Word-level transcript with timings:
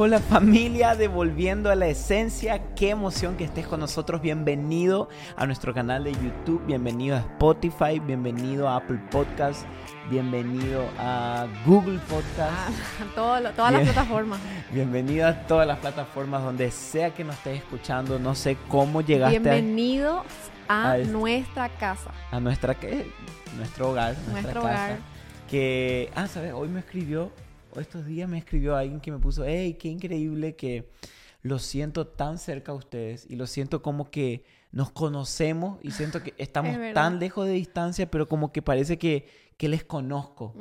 Hola 0.00 0.20
familia, 0.20 0.94
devolviendo 0.94 1.72
a 1.72 1.74
la 1.74 1.88
esencia, 1.88 2.72
qué 2.76 2.90
emoción 2.90 3.36
que 3.36 3.42
estés 3.42 3.66
con 3.66 3.80
nosotros, 3.80 4.20
bienvenido 4.20 5.08
a 5.34 5.44
nuestro 5.44 5.74
canal 5.74 6.04
de 6.04 6.12
YouTube, 6.12 6.64
bienvenido 6.66 7.16
a 7.16 7.18
Spotify, 7.18 7.98
bienvenido 7.98 8.68
a 8.68 8.76
Apple 8.76 9.00
Podcast, 9.10 9.64
bienvenido 10.08 10.84
a 11.00 11.48
Google 11.66 11.98
Podcast. 12.08 12.52
Ah, 12.52 12.68
todo 13.16 13.40
todas 13.50 13.72
las 13.72 13.82
plataformas. 13.82 14.38
Bienvenido 14.70 15.26
a 15.26 15.32
todas 15.48 15.66
las 15.66 15.80
plataformas 15.80 16.44
donde 16.44 16.70
sea 16.70 17.12
que 17.12 17.24
nos 17.24 17.34
estés 17.34 17.58
escuchando. 17.58 18.20
No 18.20 18.36
sé 18.36 18.56
cómo 18.68 19.00
llegaste 19.00 19.38
a, 19.38 19.40
Bienvenidos 19.40 20.22
a, 20.68 20.92
a 20.92 20.98
nuestra 20.98 21.70
casa. 21.70 22.12
a 22.30 22.38
nuestra 22.38 22.76
¿qué? 22.76 23.10
nuestro 23.56 23.90
hogar, 23.90 24.14
nuestra 24.14 24.32
Nuestro 24.32 24.62
casa. 24.62 24.84
hogar. 24.84 24.98
Que, 25.50 26.12
ah, 26.14 26.28
sabes, 26.28 26.52
hoy 26.52 26.68
me 26.68 26.78
escribió, 26.78 27.32
estos 27.76 28.06
días 28.06 28.28
me 28.28 28.38
escribió 28.38 28.76
alguien 28.76 29.00
que 29.00 29.10
me 29.12 29.18
puso, 29.18 29.44
hey, 29.44 29.74
qué 29.78 29.88
increíble 29.88 30.54
que 30.56 30.88
lo 31.42 31.58
siento 31.58 32.06
tan 32.06 32.38
cerca 32.38 32.72
a 32.72 32.74
ustedes 32.74 33.26
y 33.28 33.36
lo 33.36 33.46
siento 33.46 33.80
como 33.82 34.10
que 34.10 34.44
nos 34.72 34.90
conocemos 34.90 35.78
y 35.82 35.92
siento 35.92 36.22
que 36.22 36.34
estamos 36.38 36.76
tan 36.94 37.18
lejos 37.20 37.46
de 37.46 37.52
distancia, 37.52 38.10
pero 38.10 38.28
como 38.28 38.52
que 38.52 38.60
parece 38.60 38.98
que, 38.98 39.26
que 39.56 39.68
les 39.68 39.82
conozco. 39.84 40.54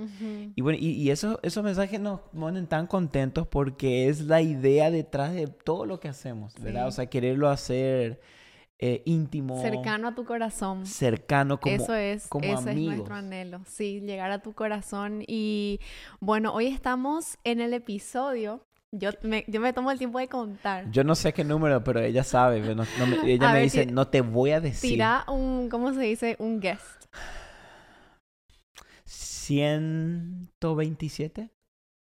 Y 0.55 0.61
bueno, 0.61 0.77
y, 0.81 0.89
y 0.91 1.09
eso- 1.09 1.39
esos 1.43 1.63
mensajes 1.63 1.99
nos 1.99 2.21
ponen 2.35 2.67
tan 2.67 2.87
contentos 2.87 3.47
porque 3.47 4.07
es 4.07 4.21
la 4.21 4.41
idea 4.41 4.91
detrás 4.91 5.33
de 5.33 5.47
todo 5.47 5.85
lo 5.85 5.99
que 5.99 6.07
hacemos, 6.09 6.53
¿verdad? 6.61 6.83
Sí. 6.83 6.87
O 6.87 6.91
sea, 6.91 7.05
quererlo 7.07 7.49
hacer 7.49 8.19
eh, 8.79 9.01
íntimo, 9.05 9.59
Cercano 9.61 10.09
a 10.09 10.15
tu 10.15 10.23
corazón. 10.25 10.85
cercano, 10.85 11.59
como, 11.59 11.75
eso 11.75 11.95
es, 11.95 12.27
como 12.27 12.45
ese 12.45 12.53
es 12.53 12.67
amigos. 12.67 12.93
nuestro 12.95 13.15
anhelo. 13.15 13.61
Sí, 13.65 14.01
llegar 14.01 14.29
a 14.31 14.39
tu 14.39 14.53
corazón. 14.53 15.23
Y 15.27 15.79
bueno, 16.19 16.53
hoy 16.53 16.67
estamos 16.67 17.37
en 17.43 17.59
el 17.61 17.73
episodio. 17.73 18.63
Yo 18.91 19.09
me, 19.23 19.43
yo 19.47 19.59
me 19.59 19.73
tomo 19.73 19.89
el 19.91 19.97
tiempo 19.97 20.19
de 20.19 20.27
contar. 20.29 20.89
Yo 20.91 21.03
no 21.03 21.15
sé 21.15 21.33
qué 21.33 21.43
número, 21.43 21.83
pero 21.83 21.99
ella 22.01 22.23
sabe. 22.23 22.61
no- 22.61 22.75
no 22.75 22.85
ella 23.25 23.49
A 23.49 23.51
me 23.51 23.59
ver, 23.59 23.63
dice, 23.63 23.85
no 23.87 24.07
te 24.07 24.21
voy 24.21 24.51
a 24.51 24.61
decir. 24.61 24.91
Tira 24.91 25.25
un, 25.27 25.69
¿cómo 25.69 25.91
se 25.93 25.99
dice? 26.01 26.35
Un 26.39 26.59
guest. 26.59 27.05
127. 29.05 31.49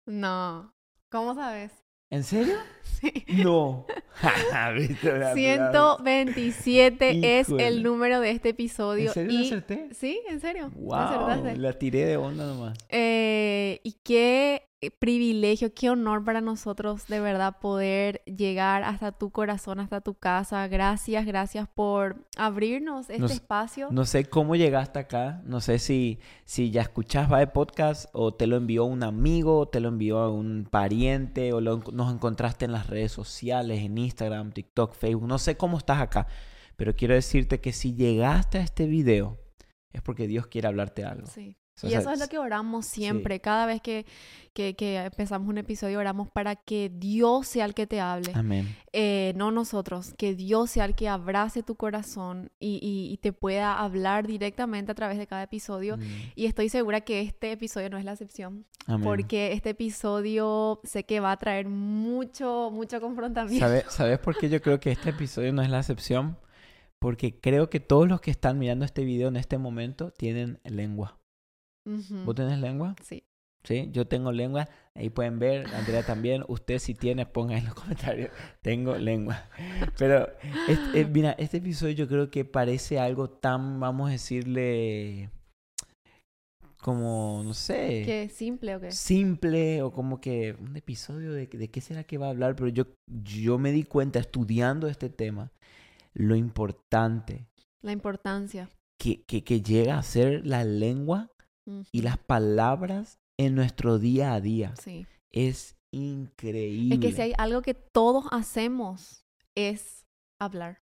No. 0.06 0.72
¿Cómo 1.10 1.34
sabes? 1.34 1.72
¿En 2.10 2.22
serio? 2.24 2.56
Sí. 3.02 3.24
No. 3.42 3.84
¿Viste? 4.76 5.18
La- 5.18 5.18
la- 5.18 5.34
127 5.34 7.40
es 7.40 7.48
el 7.48 7.82
número 7.82 8.20
de 8.20 8.30
este 8.30 8.50
episodio. 8.50 9.08
¿En 9.08 9.14
serio 9.14 9.40
y... 9.40 9.46
acerté? 9.46 9.88
Sí, 9.92 10.20
en 10.28 10.40
serio. 10.40 10.70
Wow, 10.76 10.94
acertaste. 10.94 11.56
la 11.56 11.72
tiré 11.72 12.06
de 12.06 12.16
onda 12.16 12.46
nomás. 12.46 12.78
Eh, 12.90 13.80
y 13.82 13.96
qué 14.04 14.68
privilegio, 14.90 15.72
qué 15.74 15.90
honor 15.90 16.24
para 16.24 16.40
nosotros 16.40 17.06
de 17.06 17.20
verdad 17.20 17.58
poder 17.60 18.22
llegar 18.24 18.82
hasta 18.82 19.12
tu 19.12 19.30
corazón, 19.30 19.78
hasta 19.78 20.00
tu 20.00 20.14
casa. 20.14 20.66
Gracias, 20.66 21.24
gracias 21.24 21.68
por 21.72 22.16
abrirnos 22.36 23.08
este 23.08 23.32
espacio. 23.32 23.88
No 23.92 24.04
sé 24.04 24.24
cómo 24.24 24.56
llegaste 24.56 24.98
acá. 24.98 25.40
No 25.44 25.60
sé 25.60 25.78
si, 25.78 26.18
si 26.44 26.72
ya 26.72 26.82
escuchás 26.82 27.30
de 27.30 27.46
Podcast 27.46 28.10
o 28.12 28.34
te 28.34 28.46
lo 28.46 28.56
envió 28.56 28.84
un 28.84 29.04
amigo, 29.04 29.68
te 29.68 29.78
lo 29.78 29.88
envió 29.88 30.32
un 30.32 30.66
pariente 30.68 31.52
o 31.52 31.60
lo 31.60 31.78
nos 31.92 32.12
encontraste 32.12 32.64
en 32.64 32.71
las 32.72 32.88
redes 32.88 33.12
sociales, 33.12 33.80
en 33.80 33.98
Instagram, 33.98 34.52
TikTok, 34.52 34.94
Facebook. 34.94 35.28
No 35.28 35.38
sé 35.38 35.56
cómo 35.56 35.78
estás 35.78 36.00
acá, 36.00 36.26
pero 36.76 36.94
quiero 36.94 37.14
decirte 37.14 37.60
que 37.60 37.72
si 37.72 37.94
llegaste 37.94 38.58
a 38.58 38.62
este 38.62 38.86
video 38.86 39.38
es 39.92 40.02
porque 40.02 40.26
Dios 40.26 40.46
quiere 40.46 40.68
hablarte 40.68 41.04
algo. 41.04 41.26
Sí. 41.26 41.56
Y 41.88 41.94
eso 41.94 42.10
es 42.12 42.18
lo 42.20 42.28
que 42.28 42.38
oramos 42.38 42.86
siempre. 42.86 43.40
Cada 43.40 43.66
vez 43.66 43.80
que, 43.80 44.06
que, 44.52 44.74
que 44.76 44.98
empezamos 44.98 45.48
un 45.48 45.58
episodio, 45.58 45.98
oramos 45.98 46.28
para 46.30 46.56
que 46.56 46.90
Dios 46.94 47.46
sea 47.48 47.64
el 47.64 47.74
que 47.74 47.86
te 47.86 48.00
hable. 48.00 48.32
Amén. 48.34 48.74
Eh, 48.92 49.32
no 49.36 49.50
nosotros, 49.50 50.14
que 50.18 50.34
Dios 50.34 50.70
sea 50.70 50.84
el 50.84 50.94
que 50.94 51.08
abrace 51.08 51.62
tu 51.62 51.74
corazón 51.76 52.50
y, 52.60 52.78
y- 52.82 53.12
y 53.12 53.16
te 53.18 53.32
pueda 53.32 53.78
hablar 53.80 54.26
directamente 54.26 54.92
a 54.92 54.94
través 54.94 55.18
de 55.18 55.26
cada 55.26 55.42
episodio. 55.44 55.96
Mm, 55.96 56.02
Y 56.36 56.46
estoy 56.46 56.68
segura 56.68 57.00
que 57.00 57.20
este 57.22 57.52
episodio 57.52 57.88
no 57.90 57.96
es 57.98 58.04
la 58.04 58.12
excepción. 58.12 58.66
Amén. 58.86 59.04
Porque 59.04 59.52
este 59.52 59.70
episodio 59.70 60.80
sé 60.84 61.04
que 61.04 61.20
va 61.20 61.32
a 61.32 61.36
traer 61.36 61.68
mucho, 61.68 62.70
mucho 62.72 63.00
confrontamiento. 63.00 63.64
¿Sabe- 63.66 63.84
¿Sabes 63.88 64.18
por 64.18 64.36
qué 64.36 64.48
yo 64.48 64.60
creo 64.60 64.78
que 64.80 64.90
este 64.92 65.10
episodio 65.10 65.52
no 65.52 65.62
es 65.62 65.70
la 65.70 65.78
excepción? 65.80 66.36
Porque 66.98 67.40
creo 67.40 67.68
que 67.68 67.80
todos 67.80 68.08
los 68.08 68.20
que 68.20 68.30
están 68.30 68.58
mirando 68.58 68.84
este 68.84 69.04
video 69.04 69.28
en 69.28 69.36
este 69.36 69.58
momento 69.58 70.12
tienen 70.12 70.60
lengua. 70.64 71.18
Ujú. 71.84 72.24
¿Vos 72.24 72.34
tenés 72.34 72.58
lengua? 72.58 72.94
Sí. 73.02 73.22
Sí, 73.64 73.88
yo 73.92 74.06
tengo 74.08 74.32
lengua. 74.32 74.68
Ahí 74.96 75.08
pueden 75.08 75.38
ver, 75.38 75.66
Andrea 75.74 76.02
también. 76.02 76.44
Usted 76.48 76.78
si 76.80 76.94
tiene, 76.94 77.26
ponga 77.26 77.56
en 77.56 77.64
los 77.66 77.74
comentarios. 77.80 78.30
Tengo 78.60 78.96
lengua. 78.96 79.48
Pero, 79.98 80.28
este- 80.68 81.00
eh, 81.00 81.04
mira, 81.06 81.32
este 81.38 81.58
episodio 81.58 81.94
yo 81.94 82.08
creo 82.08 82.30
que 82.30 82.44
parece 82.44 82.98
algo 82.98 83.30
tan, 83.30 83.78
vamos 83.78 84.08
a 84.08 84.12
decirle, 84.12 85.30
como, 86.78 87.42
no 87.44 87.54
sé, 87.54 88.02
¿Qué 88.04 88.28
simple 88.28 88.74
o 88.76 88.80
qué? 88.80 88.90
simple 88.90 89.82
o 89.82 89.92
como 89.92 90.20
que 90.20 90.56
un 90.58 90.76
episodio 90.76 91.32
de, 91.32 91.46
de 91.46 91.70
qué 91.70 91.80
será 91.80 92.02
que 92.04 92.18
va 92.18 92.26
a 92.26 92.30
hablar. 92.30 92.56
Pero 92.56 92.68
yo, 92.68 92.84
yo 93.06 93.58
me 93.58 93.70
di 93.70 93.84
cuenta 93.84 94.18
estudiando 94.18 94.88
este 94.88 95.08
tema, 95.08 95.52
lo 96.14 96.34
importante 96.34 97.46
La 97.82 97.92
importancia. 97.92 98.68
que, 98.98 99.22
que, 99.22 99.44
que 99.44 99.60
llega 99.62 99.96
a 99.98 100.02
ser 100.02 100.44
la 100.44 100.64
lengua 100.64 101.30
y 101.90 102.02
las 102.02 102.18
palabras 102.18 103.18
en 103.38 103.54
nuestro 103.54 103.98
día 103.98 104.34
a 104.34 104.40
día. 104.40 104.74
Sí. 104.76 105.06
Es 105.30 105.76
increíble. 105.90 106.94
Es 106.94 107.00
que 107.00 107.12
si 107.12 107.22
hay 107.22 107.32
algo 107.38 107.62
que 107.62 107.74
todos 107.74 108.26
hacemos 108.30 109.24
es 109.54 110.06
hablar. 110.40 110.80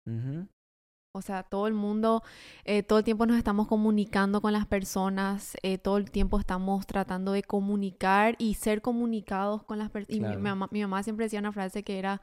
O 1.13 1.21
sea, 1.21 1.43
todo 1.43 1.67
el 1.67 1.73
mundo, 1.73 2.23
eh, 2.65 2.83
todo 2.83 2.99
el 2.99 3.05
tiempo 3.05 3.25
nos 3.25 3.37
estamos 3.37 3.69
comunicando 3.69 4.41
con 4.41 4.51
las 4.51 4.67
personas, 4.67 5.55
eh, 5.63 5.77
todo 5.77 5.97
el 5.97 6.11
tiempo 6.11 6.37
estamos 6.37 6.85
tratando 6.85 7.31
de 7.31 7.41
comunicar 7.41 8.35
y 8.37 8.55
ser 8.55 8.81
comunicados 8.81 9.63
con 9.63 9.79
las 9.79 9.89
personas. 9.89 10.33
Y 10.33 10.35
mi, 10.35 10.41
mamá, 10.41 10.67
mi 10.71 10.81
mamá 10.81 11.03
siempre 11.03 11.27
decía 11.27 11.39
una 11.39 11.53
frase 11.53 11.83
que 11.83 11.99
era, 11.99 12.21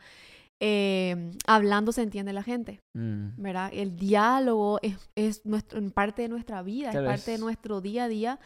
eh, 0.64 1.32
hablando 1.48 1.90
se 1.90 2.02
entiende 2.02 2.32
la 2.32 2.44
gente, 2.44 2.80
Mm. 2.94 3.30
¿verdad? 3.42 3.70
El 3.72 3.96
diálogo 3.96 4.78
es, 4.80 5.10
es 5.16 5.44
nuestro, 5.44 5.80
en 5.80 5.90
parte 5.90 6.22
de 6.22 6.28
nuestra 6.28 6.62
vida, 6.62 6.90
es 6.90 6.96
parte 7.04 7.32
de 7.32 7.34
es- 7.34 7.40
nuestro 7.40 7.80
día 7.80 8.04
a 8.04 8.08
día. 8.08 8.38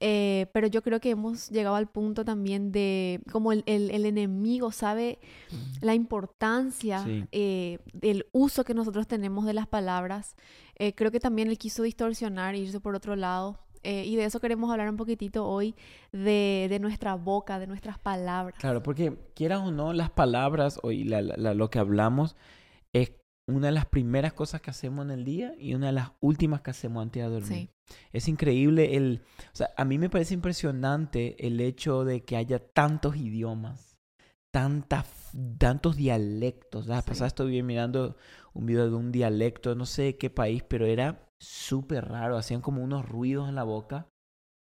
eh, 0.00 0.48
pero 0.52 0.66
yo 0.66 0.82
creo 0.82 1.00
que 1.00 1.10
hemos 1.10 1.48
llegado 1.50 1.76
al 1.76 1.86
punto 1.86 2.24
también 2.24 2.72
de, 2.72 3.20
como 3.30 3.52
el, 3.52 3.62
el- 3.64 3.90
el 3.92 4.04
enemigo 4.04 4.72
sabe 4.72 5.18
la 5.80 5.94
importancia 5.94 7.02
Sí. 7.04 7.24
eh, 7.32 7.78
del 7.94 8.26
uso 8.32 8.64
que 8.64 8.74
nosotros 8.74 9.06
tenemos 9.06 9.46
de 9.46 9.54
las 9.54 9.68
palabras. 9.68 10.34
Eh, 10.76 10.94
creo 10.94 11.10
que 11.12 11.20
también 11.20 11.48
él 11.48 11.56
quiso 11.58 11.84
distorsionar, 11.84 12.56
irse 12.56 12.80
por 12.80 12.94
otro 12.96 13.14
lado. 13.16 13.60
Eh, 13.84 14.04
y 14.04 14.16
de 14.16 14.24
eso 14.24 14.40
queremos 14.40 14.70
hablar 14.70 14.88
un 14.90 14.96
poquitito 14.96 15.46
hoy, 15.46 15.74
de, 16.12 16.66
de 16.68 16.78
nuestra 16.80 17.14
boca, 17.14 17.58
de 17.58 17.66
nuestras 17.66 17.98
palabras. 17.98 18.58
Claro, 18.58 18.82
porque 18.82 19.16
quieras 19.34 19.60
o 19.60 19.70
no, 19.70 19.92
las 19.92 20.10
palabras 20.10 20.80
o 20.82 20.90
la- 20.90 21.22
la- 21.22 21.54
lo 21.54 21.70
que 21.70 21.78
hablamos 21.78 22.34
es 22.92 23.12
una 23.46 23.66
de 23.66 23.72
las 23.72 23.86
primeras 23.86 24.32
cosas 24.32 24.60
que 24.62 24.70
hacemos 24.70 25.04
en 25.04 25.10
el 25.10 25.24
día 25.24 25.52
y 25.58 25.74
una 25.74 25.86
de 25.88 25.92
las 25.92 26.12
últimas 26.20 26.62
que 26.62 26.70
hacemos 26.70 27.02
antes 27.02 27.22
de 27.22 27.28
dormir. 27.28 27.68
Sí. 27.86 27.96
Es 28.12 28.28
increíble 28.28 28.96
el... 28.96 29.20
O 29.52 29.56
sea, 29.56 29.68
a 29.76 29.84
mí 29.84 29.98
me 29.98 30.08
parece 30.08 30.32
impresionante 30.34 31.46
el 31.46 31.60
hecho 31.60 32.04
de 32.04 32.22
que 32.24 32.36
haya 32.36 32.58
tantos 32.58 33.16
idiomas, 33.16 33.98
tantas, 34.50 35.06
tantos 35.58 35.96
dialectos. 35.96 36.86
La 36.86 37.02
Sí. 37.02 37.08
pasada 37.08 37.26
estuve 37.28 37.62
mirando 37.62 38.16
un 38.54 38.66
video 38.66 38.88
de 38.88 38.94
un 38.96 39.12
dialecto, 39.12 39.74
no 39.74 39.84
sé 39.84 40.02
de 40.02 40.16
qué 40.16 40.30
país, 40.30 40.62
pero 40.66 40.86
era 40.86 41.26
súper 41.46 42.08
raro. 42.08 42.36
Hacían 42.36 42.60
como 42.60 42.82
unos 42.82 43.08
ruidos 43.08 43.48
en 43.48 43.54
la 43.54 43.64
boca 43.64 44.08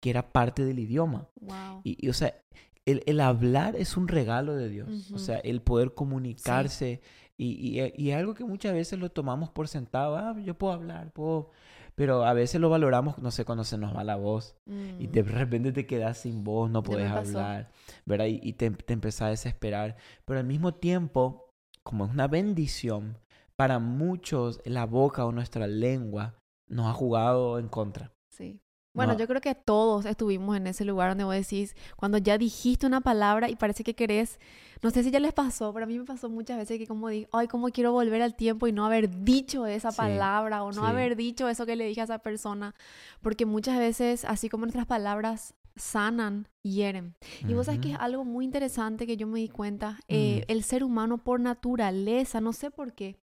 que 0.02 0.10
era 0.10 0.32
parte 0.32 0.64
del 0.64 0.78
idioma. 0.78 1.28
Wow. 1.40 1.82
Y, 1.84 2.04
y, 2.04 2.08
o 2.08 2.14
sea, 2.14 2.34
el, 2.86 3.02
el 3.06 3.20
hablar 3.20 3.76
es 3.76 3.96
un 3.96 4.08
regalo 4.08 4.54
de 4.56 4.68
Dios. 4.68 5.10
O 5.12 5.18
sea, 5.18 5.38
el 5.38 5.60
poder 5.62 5.94
comunicarse. 5.94 7.00
Y, 7.36 7.80
y, 7.80 7.92
y 7.96 8.12
algo 8.12 8.34
que 8.34 8.44
muchas 8.44 8.72
veces 8.74 8.98
lo 8.98 9.10
tomamos 9.10 9.50
por 9.50 9.68
sentado. 9.68 10.16
Ah, 10.16 10.36
yo 10.44 10.56
puedo 10.56 10.72
hablar, 10.72 11.12
puedo... 11.12 11.50
Pero 11.96 12.24
a 12.24 12.32
veces 12.32 12.60
lo 12.62 12.70
valoramos, 12.70 13.18
no 13.18 13.30
sé, 13.30 13.44
cuando 13.44 13.62
se 13.64 13.76
nos 13.76 13.94
va 13.94 14.04
la 14.04 14.16
voz. 14.16 14.56
Y 14.66 15.06
Mm. 15.08 15.12
de 15.12 15.22
repente 15.22 15.72
te 15.72 15.86
quedas 15.86 16.18
sin 16.18 16.44
voz, 16.44 16.70
no 16.70 16.82
puedes 16.82 17.10
hablar, 17.10 17.70
¿verdad? 18.06 18.24
Y, 18.26 18.40
y 18.42 18.54
te, 18.54 18.70
te 18.70 18.94
empezás 18.94 19.22
a 19.22 19.28
desesperar. 19.30 19.96
Pero 20.24 20.40
al 20.40 20.46
mismo 20.46 20.72
tiempo, 20.72 21.50
como 21.82 22.06
es 22.06 22.10
una 22.10 22.26
bendición, 22.26 23.18
para 23.56 23.78
muchos 23.80 24.60
la 24.64 24.86
boca 24.86 25.26
o 25.26 25.32
nuestra 25.32 25.66
lengua 25.66 26.36
nos 26.70 26.86
ha 26.86 26.92
jugado 26.94 27.58
en 27.58 27.68
contra. 27.68 28.12
Sí. 28.30 28.60
Bueno, 28.92 29.12
No. 29.12 29.18
yo 29.20 29.28
creo 29.28 29.40
que 29.40 29.54
todos 29.54 30.04
estuvimos 30.04 30.56
en 30.56 30.66
ese 30.66 30.84
lugar 30.84 31.10
donde 31.10 31.22
vos 31.22 31.34
decís, 31.34 31.76
cuando 31.96 32.18
ya 32.18 32.36
dijiste 32.38 32.86
una 32.86 33.00
palabra 33.00 33.48
y 33.48 33.54
parece 33.54 33.84
que 33.84 33.94
querés, 33.94 34.40
no 34.82 34.90
sé 34.90 35.04
si 35.04 35.12
ya 35.12 35.20
les 35.20 35.32
pasó, 35.32 35.72
pero 35.72 35.84
a 35.84 35.86
mí 35.86 35.96
me 35.96 36.04
pasó 36.04 36.28
muchas 36.28 36.58
veces 36.58 36.76
que 36.78 36.88
como 36.88 37.08
digo, 37.08 37.28
ay, 37.32 37.46
cómo 37.46 37.68
quiero 37.68 37.92
volver 37.92 38.20
al 38.20 38.34
tiempo 38.34 38.66
y 38.66 38.72
no 38.72 38.84
haber 38.84 39.22
dicho 39.22 39.64
esa 39.66 39.92
Sí, 39.92 39.96
palabra 39.98 40.64
o 40.64 40.72
no 40.72 40.80
sí. 40.82 40.86
haber 40.88 41.14
dicho 41.14 41.48
eso 41.48 41.66
que 41.66 41.76
le 41.76 41.86
dije 41.86 42.00
a 42.00 42.04
esa 42.04 42.18
persona, 42.18 42.74
porque 43.22 43.46
muchas 43.46 43.78
veces, 43.78 44.24
así 44.24 44.48
como 44.48 44.64
nuestras 44.64 44.86
palabras 44.86 45.54
sanan, 45.76 46.48
hieren. 46.62 47.14
Y 47.46 47.54
vos 47.54 47.66
sabés 47.66 47.80
que 47.80 47.92
es 47.92 47.98
algo 48.00 48.24
muy 48.24 48.44
interesante 48.44 49.06
que 49.06 49.16
yo 49.16 49.28
me 49.28 49.38
di 49.38 49.48
cuenta. 49.48 50.00
eh, 50.08 50.40
Mm. 50.48 50.50
el 50.52 50.64
ser 50.64 50.82
humano 50.82 51.16
por 51.18 51.38
naturaleza, 51.38 52.40
no 52.40 52.52
sé 52.52 52.72
por 52.72 52.92
qué, 52.92 53.16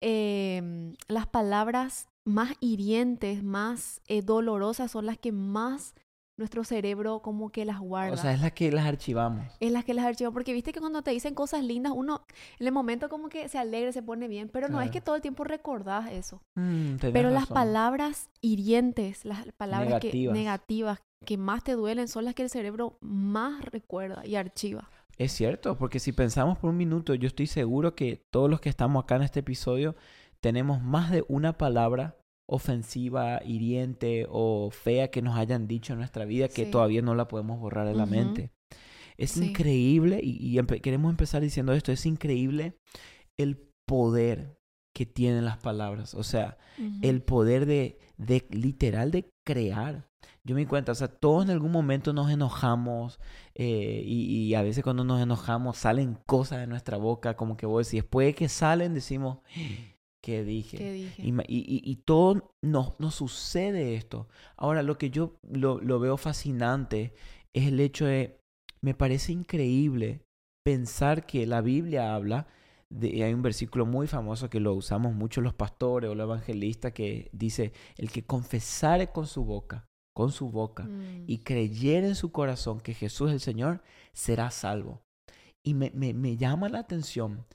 em, 0.00 0.94
las 1.06 1.26
palabras 1.28 2.08
más 2.28 2.52
hirientes, 2.60 3.42
más 3.42 4.00
eh, 4.06 4.22
dolorosas 4.22 4.90
son 4.90 5.06
las 5.06 5.18
que 5.18 5.32
más 5.32 5.94
nuestro 6.36 6.62
cerebro 6.62 7.20
como 7.20 7.50
que 7.50 7.64
las 7.64 7.80
guarda. 7.80 8.14
O 8.14 8.16
sea, 8.16 8.32
es 8.32 8.40
la 8.40 8.50
que 8.52 8.70
las 8.70 8.86
archivamos. 8.86 9.44
es 9.58 9.72
las 9.72 9.84
que 9.84 9.92
las 9.92 10.04
archiva, 10.04 10.30
porque 10.30 10.52
viste 10.52 10.72
que 10.72 10.78
cuando 10.78 11.02
te 11.02 11.10
dicen 11.10 11.34
cosas 11.34 11.64
lindas, 11.64 11.92
uno 11.96 12.24
en 12.60 12.66
el 12.66 12.72
momento 12.72 13.08
como 13.08 13.28
que 13.28 13.48
se 13.48 13.58
alegra, 13.58 13.90
se 13.90 14.02
pone 14.02 14.28
bien, 14.28 14.48
pero 14.48 14.68
no 14.68 14.80
es 14.80 14.90
que 14.90 15.00
todo 15.00 15.16
el 15.16 15.22
tiempo 15.22 15.42
recordás 15.42 16.12
eso. 16.12 16.40
Mm, 16.54 16.96
Pero 17.12 17.30
las 17.30 17.48
palabras 17.48 18.28
hirientes, 18.40 19.24
las 19.24 19.46
palabras 19.56 19.88
Negativas. 19.88 20.32
que 20.32 20.38
negativas 20.38 21.00
que 21.24 21.36
más 21.36 21.64
te 21.64 21.72
duelen 21.72 22.06
son 22.06 22.24
las 22.24 22.34
que 22.36 22.44
el 22.44 22.50
cerebro 22.50 22.98
más 23.00 23.64
recuerda 23.64 24.24
y 24.24 24.36
archiva. 24.36 24.88
Es 25.16 25.32
cierto, 25.32 25.76
porque 25.76 25.98
si 25.98 26.12
pensamos 26.12 26.58
por 26.58 26.70
un 26.70 26.76
minuto, 26.76 27.14
yo 27.16 27.26
estoy 27.26 27.48
seguro 27.48 27.96
que 27.96 28.24
todos 28.30 28.48
los 28.48 28.60
que 28.60 28.68
estamos 28.68 29.02
acá 29.02 29.16
en 29.16 29.22
este 29.22 29.40
episodio 29.40 29.96
tenemos 30.40 30.82
más 30.82 31.10
de 31.10 31.24
una 31.28 31.56
palabra 31.58 32.16
ofensiva, 32.46 33.40
hiriente 33.44 34.26
o 34.30 34.70
fea 34.70 35.10
que 35.10 35.22
nos 35.22 35.36
hayan 35.36 35.68
dicho 35.68 35.92
en 35.92 35.98
nuestra 35.98 36.24
vida 36.24 36.48
que 36.48 36.64
Sí. 36.64 36.70
todavía 36.70 37.02
no 37.02 37.14
la 37.14 37.28
podemos 37.28 37.60
borrar 37.60 37.86
de 37.86 37.94
la 37.94 38.04
Ujú. 38.04 38.12
mente. 38.12 38.50
Es 39.16 39.32
Sí. 39.32 39.48
increíble, 39.50 40.20
y, 40.22 40.36
y 40.46 40.58
empe- 40.58 40.80
queremos 40.80 41.10
empezar 41.10 41.42
diciendo 41.42 41.72
esto, 41.72 41.92
es 41.92 42.06
increíble 42.06 42.78
el 43.36 43.58
poder 43.86 44.56
que 44.94 45.06
tienen 45.06 45.44
las 45.44 45.58
palabras. 45.58 46.14
O 46.14 46.22
sea, 46.22 46.56
Ujú. 46.78 46.98
el 47.02 47.22
poder 47.22 47.66
de, 47.66 47.98
de 48.16 48.46
literal 48.50 49.10
de 49.10 49.28
crear. 49.46 50.08
Yo 50.44 50.54
me 50.54 50.66
cuenta, 50.66 50.92
o 50.92 50.94
sea, 50.94 51.08
todos 51.08 51.44
en 51.44 51.50
algún 51.50 51.70
momento 51.72 52.12
nos 52.14 52.30
enojamos 52.30 53.20
eh, 53.54 54.02
y, 54.04 54.24
y 54.46 54.54
a 54.54 54.62
veces 54.62 54.82
cuando 54.82 55.04
nos 55.04 55.20
enojamos 55.20 55.76
salen 55.76 56.16
cosas 56.26 56.60
de 56.60 56.66
nuestra 56.66 56.96
boca, 56.96 57.36
como 57.36 57.56
que 57.56 57.66
vos 57.66 57.86
decís, 57.86 58.02
después 58.02 58.28
de 58.28 58.34
que 58.34 58.48
salen 58.48 58.94
decimos, 58.94 59.38
¿qué 60.24 60.44
dije? 60.44 60.76
¿Qué 60.78 60.92
dije? 60.92 61.22
Y, 61.26 61.32
ma- 61.32 61.44
y- 61.46 61.58
y- 61.66 61.90
y 61.90 61.96
todo 61.96 62.52
nos, 62.62 62.98
nos 62.98 63.14
sucede 63.14 63.94
esto. 63.94 64.28
Ahora, 64.56 64.82
lo 64.82 64.98
que 64.98 65.10
yo 65.10 65.36
lo, 65.48 65.80
lo 65.80 65.98
veo 66.00 66.16
fascinante 66.16 67.12
es 67.54 67.66
el 67.68 67.80
hecho 67.80 68.04
de, 68.06 68.38
me 68.82 68.94
parece 68.94 69.32
increíble 69.32 70.22
pensar 70.64 71.26
que 71.26 71.46
la 71.46 71.60
Biblia 71.60 72.14
habla, 72.14 72.46
de, 72.90 73.22
hay 73.24 73.32
un 73.34 73.42
versículo 73.42 73.86
muy 73.86 74.06
famoso 74.06 74.48
que 74.50 74.60
lo 74.60 74.74
usamos 74.74 75.14
mucho 75.14 75.40
los 75.40 75.54
pastores 75.54 76.10
o 76.10 76.14
los 76.14 76.24
evangelistas 76.24 76.92
que 76.92 77.28
dice, 77.32 77.72
el 77.96 78.10
que 78.10 78.24
confesare 78.24 79.08
con 79.12 79.26
su 79.26 79.44
boca, 79.44 79.86
con 80.14 80.32
su 80.32 80.50
boca, 80.50 80.84
Mm. 80.84 81.24
y 81.26 81.38
creyere 81.38 82.08
en 82.08 82.14
su 82.16 82.32
corazón 82.32 82.80
que 82.80 82.94
Jesús 82.94 83.28
es 83.28 83.34
el 83.34 83.40
Señor, 83.40 83.82
será 84.12 84.50
salvo. 84.50 85.02
Y 85.64 85.74
me, 85.74 85.90
me- 85.94 86.14
me 86.14 86.36
llama 86.36 86.68
la 86.68 86.80
atención 86.80 87.46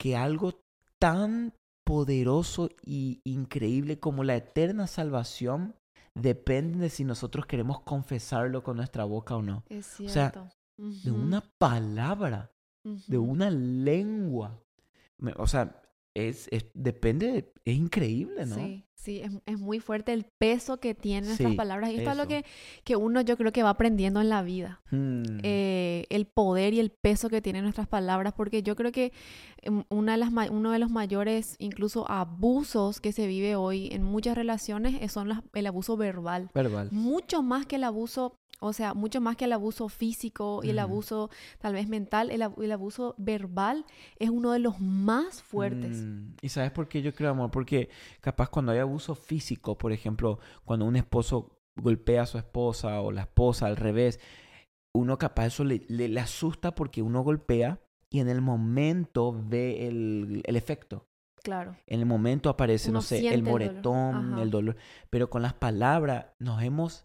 que 0.00 0.16
algo 0.16 0.60
tan 0.98 1.52
poderoso 1.84 2.68
y 2.84 3.20
increíble 3.24 3.98
como 3.98 4.24
la 4.24 4.36
eterna 4.36 4.86
salvación 4.86 5.74
depende 6.14 6.78
de 6.78 6.90
si 6.90 7.04
nosotros 7.04 7.46
queremos 7.46 7.80
confesarlo 7.80 8.62
con 8.62 8.76
nuestra 8.76 9.04
boca 9.04 9.36
o 9.36 9.42
no. 9.42 9.64
Es 9.68 9.98
o 10.00 10.08
sea, 10.08 10.30
cierto. 10.30 10.48
De 11.04 11.10
una 11.10 11.42
palabra, 11.58 12.50
de 13.06 13.18
una 13.18 13.50
lengua. 13.50 14.58
O 15.36 15.46
sea, 15.46 15.80
es, 16.14 16.48
es- 16.50 16.66
depende, 16.74 17.52
es 17.64 17.76
increíble, 17.76 18.46
¿no? 18.46 18.56
Sí, 18.56 18.84
sí, 19.02 19.20
es, 19.20 19.32
es 19.46 19.58
muy 19.58 19.80
fuerte 19.80 20.12
el 20.12 20.24
peso 20.38 20.78
que 20.78 20.94
tienen 20.94 21.26
nuestras 21.26 21.50
Sí, 21.52 21.56
palabras. 21.56 21.90
Y 21.90 21.96
esto 21.98 22.10
es 22.10 22.16
lo 22.16 22.22
eso. 22.22 22.28
que, 22.30 22.44
que 22.84 22.96
uno 22.96 23.20
yo 23.20 23.36
creo 23.36 23.52
que 23.52 23.62
va 23.62 23.70
aprendiendo 23.70 24.20
en 24.20 24.28
la 24.28 24.42
vida. 24.42 24.80
Hmm. 24.90 25.22
eh, 25.42 26.04
el 26.10 26.26
poder 26.26 26.74
y 26.74 26.80
el 26.80 26.90
peso 26.90 27.28
que 27.30 27.40
tienen 27.40 27.62
nuestras 27.62 27.88
palabras, 27.88 28.34
porque 28.36 28.62
yo 28.62 28.76
creo 28.76 28.92
que 28.92 29.12
em, 29.62 29.84
una 29.88 30.12
de 30.12 30.18
las, 30.18 30.30
uno 30.50 30.70
de 30.70 30.78
los 30.78 30.90
mayores 30.90 31.56
incluso 31.58 32.08
abusos 32.10 33.00
que 33.00 33.12
se 33.12 33.26
vive 33.26 33.56
hoy 33.56 33.88
en 33.92 34.02
muchas 34.02 34.36
relaciones 34.36 35.00
eh, 35.00 35.08
son 35.08 35.28
las- 35.28 35.40
el 35.54 35.66
abuso 35.66 35.96
verbal. 35.96 36.50
Verbal. 36.54 36.88
Mucho 36.92 37.42
más 37.42 37.66
que 37.66 37.76
el 37.76 37.84
abuso, 37.84 38.36
o 38.60 38.72
sea, 38.72 38.94
mucho 38.94 39.20
más 39.20 39.36
que 39.36 39.46
el 39.46 39.52
abuso 39.52 39.88
físico 39.88 40.60
y 40.62 40.70
el 40.70 40.78
abuso 40.78 41.30
tal 41.58 41.72
vez 41.74 41.88
mental, 41.88 42.30
el, 42.30 42.42
el 42.62 42.72
abuso 42.72 43.14
verbal 43.18 43.84
es 44.18 44.30
uno 44.30 44.52
de 44.52 44.58
los 44.60 44.78
más 44.80 45.42
fuertes. 45.42 45.98
Mm, 46.04 46.34
¿Y 46.42 46.48
sabes 46.48 46.70
por 46.70 46.86
qué 46.88 47.02
yo 47.02 47.12
creo, 47.14 47.30
amor? 47.30 47.50
Porque 47.50 47.88
capaz 48.20 48.48
cuando 48.50 48.70
hay 48.72 48.78
abuso 48.92 49.14
físico, 49.14 49.76
por 49.78 49.92
ejemplo, 49.92 50.38
cuando 50.64 50.84
un 50.86 50.96
esposo 50.96 51.58
golpea 51.76 52.22
a 52.22 52.26
su 52.26 52.38
esposa 52.38 53.00
o 53.00 53.10
la 53.12 53.22
esposa 53.22 53.66
al 53.66 53.76
revés, 53.76 54.20
uno 54.94 55.16
capaz 55.18 55.46
eso 55.46 55.64
le, 55.64 55.82
le- 55.88 56.08
le 56.08 56.20
asusta 56.20 56.74
porque 56.74 57.00
uno 57.02 57.22
golpea 57.22 57.80
y 58.10 58.20
en 58.20 58.28
el 58.28 58.42
momento 58.42 59.32
ve 59.48 59.88
el, 59.88 60.42
el 60.44 60.56
efecto. 60.56 61.06
Claro. 61.42 61.74
En 61.86 61.98
el 62.00 62.06
momento 62.06 62.50
aparece, 62.50 62.90
Uno 62.90 62.98
no 62.98 63.02
sé, 63.02 63.18
el 63.20 63.26
el 63.26 63.44
dolor. 63.44 63.50
moretón, 63.52 64.38
el 64.38 64.50
dolor. 64.50 64.76
Pero 65.10 65.28
con 65.30 65.42
las 65.42 65.54
palabras 65.54 66.26
nos 66.38 66.62
hemos 66.62 67.04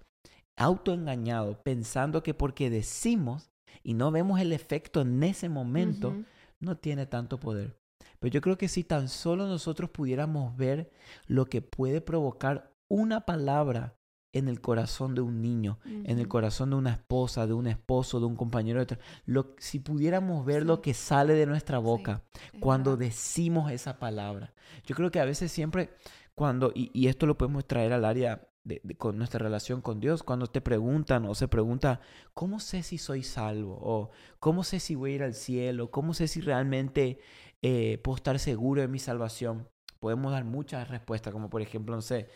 autoengañado 0.57 1.61
pensando 1.63 2.21
que 2.23 2.33
porque 2.33 2.69
decimos 2.69 3.49
y 3.83 3.93
no 3.93 4.11
vemos 4.11 4.39
el 4.41 4.51
efecto 4.53 5.01
en 5.01 5.23
ese 5.23 5.49
momento, 5.49 6.13
no 6.59 6.77
tiene 6.77 7.05
tanto 7.05 7.39
poder. 7.39 7.77
Pero 8.19 8.31
yo 8.33 8.41
creo 8.41 8.57
que 8.57 8.67
si 8.67 8.83
tan 8.83 9.07
solo 9.09 9.47
nosotros 9.47 9.89
pudiéramos 9.89 10.55
ver 10.57 10.91
lo 11.27 11.45
que 11.45 11.61
puede 11.61 12.01
provocar 12.01 12.71
una 12.89 13.21
palabra 13.25 13.95
en 14.33 14.47
el 14.49 14.61
corazón 14.61 15.15
de 15.15 15.21
un 15.21 15.41
niño, 15.41 15.79
en 15.85 16.19
el 16.19 16.27
corazón 16.27 16.69
de 16.69 16.75
una 16.75 16.91
esposa, 16.91 17.47
de 17.47 17.53
un 17.53 17.65
esposo, 17.65 18.19
de 18.19 18.25
un 18.27 18.35
compañero 18.35 18.79
de 18.85 18.95
tra- 18.95 18.99
lo, 19.25 19.55
si 19.57 19.79
pudiéramos 19.79 20.45
ver 20.45 20.63
lo 20.63 20.81
que 20.81 20.93
sale 20.93 21.33
de 21.33 21.45
nuestra 21.47 21.79
boca 21.79 22.23
cuando 22.59 22.91
verdad. 22.91 23.05
decimos 23.07 23.71
esa 23.71 23.97
palabra. 23.99 24.53
Yo 24.85 24.95
creo 24.95 25.09
que 25.11 25.19
a 25.19 25.25
veces 25.25 25.51
siempre 25.51 25.89
cuando, 26.35 26.71
y, 26.75 26.91
y 26.93 27.07
esto 27.07 27.25
lo 27.25 27.37
podemos 27.37 27.65
traer 27.65 27.93
al 27.93 28.05
área 28.05 28.47
de, 28.63 28.79
de- 28.83 28.95
con 28.95 29.17
nuestra 29.17 29.39
relación 29.39 29.81
con 29.81 29.99
Dios, 29.99 30.21
cuando 30.21 30.45
te 30.47 30.61
preguntan 30.61 31.25
o 31.25 31.33
se 31.33 31.47
pregunta, 31.47 32.01
¿cómo 32.35 32.59
sé 32.59 32.83
si 32.83 32.97
soy 32.99 33.23
salvo? 33.23 33.79
O 33.81 34.11
¿cómo 34.39 34.63
sé 34.63 34.79
si 34.79 34.93
voy 34.93 35.13
a 35.13 35.15
ir 35.15 35.23
al 35.23 35.33
cielo? 35.33 35.89
¿Cómo 35.89 36.13
sé 36.13 36.27
si 36.27 36.41
realmente 36.41 37.19
eh, 37.63 37.97
puedo 38.03 38.15
estar 38.17 38.37
seguro 38.39 38.81
de 38.81 38.87
mi 38.87 38.99
salvación? 38.99 39.67
Podemos 39.99 40.31
dar 40.31 40.45
muchas 40.45 40.89
respuestas, 40.89 41.33
como 41.33 41.49
por 41.49 41.61
ejemplo, 41.61 41.95
no 41.95 42.01
sé, 42.01 42.27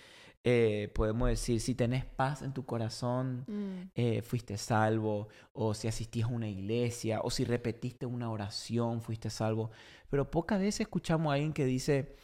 eh, 0.43 0.91
podemos 0.95 1.29
decir, 1.29 1.61
si 1.61 1.75
tenés 1.75 2.03
paz 2.05 2.41
en 2.41 2.53
tu 2.53 2.65
corazón, 2.65 3.45
Mm. 3.47 3.91
eh, 3.93 4.21
fuiste 4.23 4.57
salvo, 4.57 5.27
o 5.53 5.75
si 5.75 5.87
asistís 5.87 6.23
a 6.23 6.27
una 6.27 6.49
iglesia, 6.49 7.21
o 7.21 7.29
si 7.29 7.45
repetiste 7.45 8.07
una 8.07 8.31
oración, 8.31 9.01
fuiste 9.01 9.29
salvo. 9.29 9.69
Pero 10.09 10.31
pocas 10.31 10.59
veces 10.59 10.81
escuchamos 10.81 11.29
a 11.29 11.35
alguien 11.35 11.53
que 11.53 11.65
dice, 11.65 12.15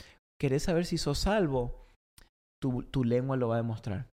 ¿querés 0.42 0.64
saber 0.64 0.86
si 0.86 0.98
sos 0.98 1.20
salvo? 1.20 1.86
Tu, 2.60 2.82
tu 2.84 3.04
lengua 3.04 3.38
lo 3.38 3.50
va 3.50 3.56
a 3.56 3.62
demostrar. 3.62 4.08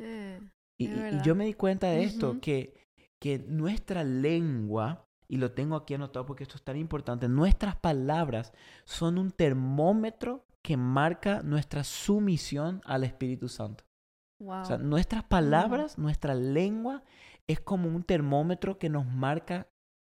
Eh, 0.00 0.40
Y, 0.78 0.88
yo 1.24 1.34
me 1.34 1.44
di 1.44 1.54
cuenta 1.54 1.88
de 1.88 2.04
esto, 2.04 2.40
que, 2.40 2.74
que 3.20 3.38
nuestra 3.40 4.04
lengua, 4.04 5.04
y 5.34 5.36
lo 5.36 5.50
tengo 5.50 5.74
aquí 5.74 5.94
anotado 5.94 6.26
porque 6.26 6.44
esto 6.44 6.54
es 6.54 6.62
tan 6.62 6.76
importante, 6.76 7.28
nuestras 7.28 7.74
palabras 7.74 8.52
son 8.84 9.18
un 9.18 9.32
termómetro 9.32 10.46
que 10.62 10.76
marca 10.76 11.42
nuestra 11.42 11.82
sumisión 11.82 12.80
al 12.84 13.02
Espíritu 13.02 13.48
Santo. 13.48 13.82
wow. 14.38 14.60
O 14.60 14.64
sea, 14.64 14.78
nuestras 14.78 15.24
palabras, 15.24 15.98
nuestra 15.98 16.36
lengua 16.36 17.02
es 17.48 17.58
como 17.58 17.88
un 17.88 18.04
termómetro 18.04 18.78
que 18.78 18.88
nos 18.88 19.06
marca 19.06 19.66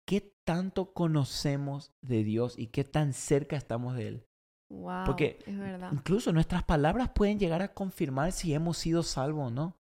qué 0.06 0.36
tanto 0.44 0.94
conocemos 0.94 1.94
de 2.02 2.26
Dios 2.26 2.60
y 2.60 2.68
qué 2.68 2.84
tan 2.84 3.14
cerca 3.14 3.56
estamos 3.56 3.96
de 3.96 4.08
Él. 4.10 4.28
Wow, 4.68 5.06
porque 5.06 5.40
es 5.46 5.58
verdad. 5.58 5.90
Incluso 5.94 6.34
nuestras 6.34 6.64
palabras 6.64 7.12
pueden 7.16 7.40
llegar 7.40 7.62
a 7.62 7.74
confirmar 7.74 8.34
si 8.34 8.54
hemos 8.54 8.78
sido 8.78 9.04
salvos 9.04 9.48
o 9.48 9.52
no. 9.52 9.78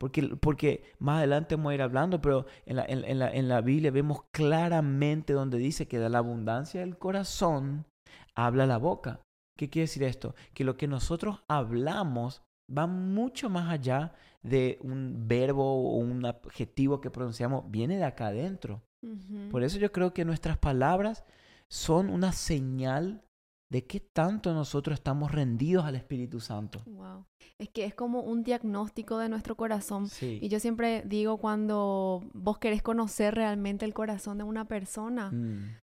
Porque, 0.00 0.22
porque 0.40 0.94
más 0.98 1.18
adelante 1.18 1.56
vamos 1.56 1.72
a 1.72 1.74
ir 1.74 1.82
hablando, 1.82 2.22
pero 2.22 2.46
en 2.64 2.76
la, 2.76 2.86
en, 2.86 3.04
en 3.04 3.18
la, 3.18 3.30
en 3.30 3.48
la 3.48 3.60
Biblia 3.60 3.90
vemos 3.90 4.22
claramente 4.30 5.34
donde 5.34 5.58
dice 5.58 5.88
que 5.88 5.98
de 5.98 6.08
la 6.08 6.18
abundancia 6.18 6.80
del 6.80 6.96
corazón 6.96 7.84
habla 8.34 8.66
la 8.66 8.78
boca. 8.78 9.20
¿Qué 9.58 9.68
quiere 9.68 9.84
decir 9.84 10.02
esto? 10.04 10.34
Que 10.54 10.64
lo 10.64 10.78
que 10.78 10.88
nosotros 10.88 11.44
hablamos 11.48 12.40
va 12.74 12.86
mucho 12.86 13.50
más 13.50 13.70
allá 13.70 14.14
de 14.42 14.78
un 14.80 15.28
verbo 15.28 15.64
o 15.64 15.98
un 15.98 16.24
adjetivo 16.24 17.02
que 17.02 17.10
pronunciamos, 17.10 17.70
viene 17.70 17.98
de 17.98 18.04
acá 18.04 18.28
adentro. 18.28 18.82
Por 19.50 19.62
eso 19.62 19.78
yo 19.78 19.92
creo 19.92 20.14
que 20.14 20.24
nuestras 20.24 20.56
palabras 20.56 21.24
son 21.68 22.08
una 22.08 22.32
señal 22.32 23.22
de 23.70 23.84
qué 23.86 24.00
tanto 24.00 24.52
nosotros 24.52 24.94
estamos 24.98 25.30
rendidos 25.32 25.84
al 25.84 25.94
Espíritu 25.94 26.40
Santo. 26.40 26.82
Wow. 26.86 27.24
Es 27.56 27.68
que 27.68 27.84
es 27.84 27.94
como 27.94 28.20
un 28.20 28.42
diagnóstico 28.42 29.16
de 29.18 29.28
nuestro 29.28 29.56
corazón. 29.56 30.08
Sí. 30.08 30.38
Y 30.42 30.48
yo 30.48 30.58
siempre 30.60 31.02
digo 31.06 31.38
cuando 31.38 32.22
vos 32.34 32.58
querés 32.58 32.82
conocer 32.82 33.34
realmente 33.34 33.84
el 33.84 33.94
corazón 33.94 34.38
de 34.38 34.44
una 34.44 34.64
persona, 34.66 35.30
Mm, 35.30 35.76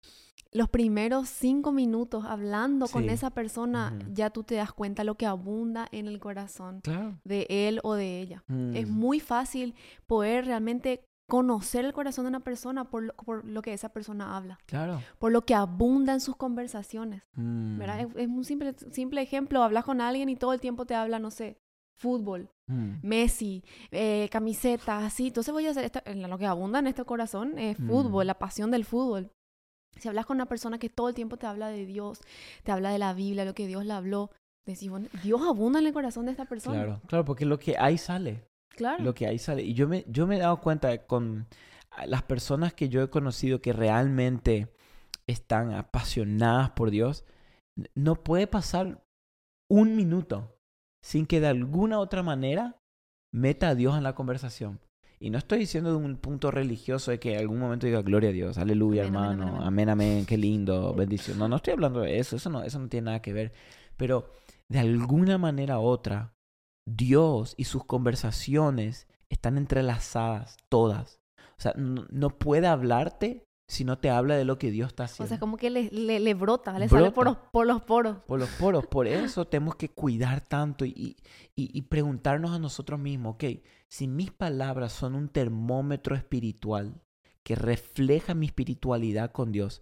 los 0.53 0.70
primeros 0.70 1.27
cinco 1.29 1.72
minutos 1.72 2.24
hablando 2.25 2.88
con 2.88 3.10
esa 3.10 3.29
persona, 3.32 3.98
ya 4.13 4.29
tú 4.32 4.44
te 4.44 4.56
das 4.56 4.72
cuenta 4.74 5.03
lo 5.03 5.15
que 5.15 5.25
abunda 5.25 5.88
en 5.91 6.08
el 6.08 6.20
corazón 6.20 6.79
Claro. 6.82 7.20
de 7.25 7.46
él 7.50 7.79
o 7.84 7.94
de 7.94 8.22
ella. 8.22 8.44
Es 8.74 8.88
Mm. 8.88 8.91
muy 8.91 9.20
fácil 9.20 9.75
poder 10.08 10.46
realmente 10.46 11.03
conocer 11.30 11.84
el 11.86 11.94
corazón 11.94 12.26
de 12.26 12.30
una 12.30 12.40
persona 12.40 12.86
por 12.90 13.04
lo, 13.04 13.14
por 13.16 13.44
lo 13.46 13.62
que 13.62 13.74
esa 13.74 13.90
persona 13.90 14.36
habla, 14.38 14.58
Claro. 14.66 15.02
por 15.20 15.32
lo 15.32 15.42
que 15.46 15.54
abunda 15.56 16.14
en 16.14 16.22
sus 16.22 16.36
conversaciones. 16.38 17.22
Mm. 17.36 17.78
¿verdad? 17.80 18.00
Es, 18.02 18.08
es 18.16 18.28
un 18.28 18.44
simple, 18.46 18.74
simple 18.92 19.22
ejemplo. 19.22 19.62
Hablas 19.64 19.84
con 19.84 20.00
alguien 20.02 20.30
y 20.30 20.36
todo 20.36 20.54
el 20.54 20.62
tiempo 20.62 20.86
te 20.86 20.96
habla, 20.96 21.20
no 21.20 21.32
sé, 21.32 21.58
fútbol, 22.00 22.50
Mm. 22.70 22.96
Messi, 23.02 23.64
eh, 23.92 24.28
camisetas, 24.30 25.04
así. 25.06 25.28
Entonces 25.28 25.54
voy 25.54 25.66
a 25.68 25.72
hacer 25.72 25.86
esto- 25.86 26.02
lo 26.14 26.38
que 26.38 26.46
abunda 26.46 26.80
en 26.80 26.88
este 26.88 27.04
corazón 27.06 27.58
es 27.58 27.78
fútbol, 27.78 28.26
Mm. 28.26 28.28
la 28.28 28.40
pasión 28.40 28.72
del 28.72 28.84
fútbol. 28.84 29.32
Si 29.98 30.08
hablas 30.10 30.26
con 30.26 30.36
una 30.38 30.48
persona 30.48 30.78
que 30.78 30.90
todo 30.90 31.08
el 31.10 31.16
tiempo 31.16 31.38
te 31.38 31.48
habla 31.48 31.70
de 31.70 31.86
Dios, 31.86 32.20
te 32.64 32.72
habla 32.74 32.90
de 32.92 33.00
la 33.00 33.14
Biblia, 33.14 33.46
lo 33.46 33.54
que 33.54 33.68
Dios 33.68 33.86
le 33.86 33.94
habló, 33.94 34.32
decís, 34.66 34.90
bueno, 34.90 35.08
Dios 35.24 35.42
abunda 35.48 35.80
en 35.80 35.88
el 35.88 35.94
corazón 35.94 36.26
de 36.26 36.32
esta 36.32 36.44
persona. 36.46 36.76
Claro, 36.84 37.02
claro, 37.08 37.26
porque 37.26 37.46
lo 37.46 37.58
que 37.58 37.78
hay 37.80 37.98
sale. 37.98 38.47
Claro. 38.78 39.04
Lo 39.04 39.14
que 39.14 39.28
ahí 39.28 39.40
sale. 39.40 39.64
Y 39.64 39.74
yo 39.74 39.88
me, 39.88 40.06
yo 40.08 40.28
me 40.28 40.38
he 40.38 40.40
dado 40.40 40.62
cuenta 40.62 41.06
con 41.06 41.48
las 42.06 42.24
personas 42.24 42.74
que 42.74 42.90
yo 42.90 43.02
he 43.02 43.10
conocido 43.10 43.60
que 43.60 43.74
realmente 43.74 44.72
están 45.26 45.74
apasionadas 45.74 46.70
por 46.72 46.92
Dios, 46.92 47.26
no 47.96 48.16
puede 48.24 48.48
pasar 48.48 49.04
un 49.70 49.96
minuto 49.96 50.58
sin 51.04 51.26
que 51.26 51.40
de 51.40 51.48
alguna 51.48 52.00
otra 52.00 52.24
manera 52.24 52.78
meta 53.34 53.70
a 53.70 53.76
Dios 53.76 53.98
en 53.98 54.04
la 54.04 54.16
conversación. 54.16 54.80
Y 55.20 55.32
no 55.32 55.40
estoy 55.40 55.60
diciendo 55.60 55.90
de 55.90 55.98
un 55.98 56.18
punto 56.18 56.52
religioso 56.52 57.10
de 57.10 57.20
que 57.20 57.34
en 57.34 57.40
algún 57.40 57.60
momento 57.60 57.88
diga 57.88 58.04
gloria 58.04 58.30
a 58.30 58.34
Dios, 58.34 58.58
aleluya 58.58 59.04
Amén, 59.04 59.16
amén, 59.16 59.32
hermano, 59.32 59.66
amén, 59.66 59.90
amén, 59.90 59.90
amén, 59.90 60.26
qué 60.26 60.38
lindo, 60.38 60.94
bendición. 60.98 61.40
No, 61.40 61.48
no 61.48 61.56
estoy 61.56 61.74
hablando 61.74 62.02
de 62.02 62.20
eso, 62.20 62.36
eso 62.36 62.50
no, 62.50 62.64
eso 62.64 62.80
no 62.80 62.88
tiene 62.88 63.06
nada 63.06 63.22
que 63.22 63.34
ver. 63.34 63.52
Pero 63.98 64.30
de 64.70 64.80
alguna 64.80 65.40
manera 65.40 65.80
u 65.80 65.84
otra, 65.84 66.37
Dios 66.88 67.53
y 67.58 67.65
sus 67.65 67.84
conversaciones 67.86 69.08
están 69.29 69.58
entrelazadas 69.58 70.58
todas. 70.70 71.20
O 71.58 71.62
sea, 71.62 71.74
no, 71.75 72.06
no 72.10 72.29
puede 72.38 72.67
hablarte 72.67 73.44
si 73.70 73.84
no 73.84 73.98
te 73.98 74.10
habla 74.10 74.38
de 74.38 74.46
lo 74.46 74.58
que 74.58 74.72
Dios 74.72 74.88
está 74.88 75.03
o 75.03 75.06
haciendo. 75.08 75.27
sea, 75.29 75.39
como 75.39 75.58
que 75.58 75.70
le, 75.70 75.89
le, 75.91 76.20
le 76.22 76.34
brota, 76.34 76.79
le 76.79 76.88
sale 76.88 77.12
por 77.12 77.25
los, 77.25 77.36
Brota. 77.36 77.51
por 77.51 77.67
los 77.67 77.82
poros. 77.82 78.17
Por 78.25 78.39
los 78.39 78.50
poros. 78.51 78.88
Por 78.88 79.08
eso 79.08 79.46
tenemos 79.46 79.75
que 79.75 79.89
cuidar 79.89 80.39
tanto 80.41 80.86
y, 80.86 81.17
y, 81.56 81.77
y 81.77 81.82
preguntarnos 81.84 82.51
a 82.51 82.60
nosotros 82.60 82.98
mismos, 83.00 83.34
ok, 83.34 83.44
si 83.89 84.08
mis 84.08 84.32
palabras 84.32 84.94
son 84.94 85.15
un 85.15 85.27
termómetro 85.27 86.15
espiritual 86.15 87.01
que 87.44 87.56
refleja 87.56 88.34
mi 88.34 88.46
espiritualidad 88.46 89.32
con 89.34 89.51
Dios, 89.51 89.82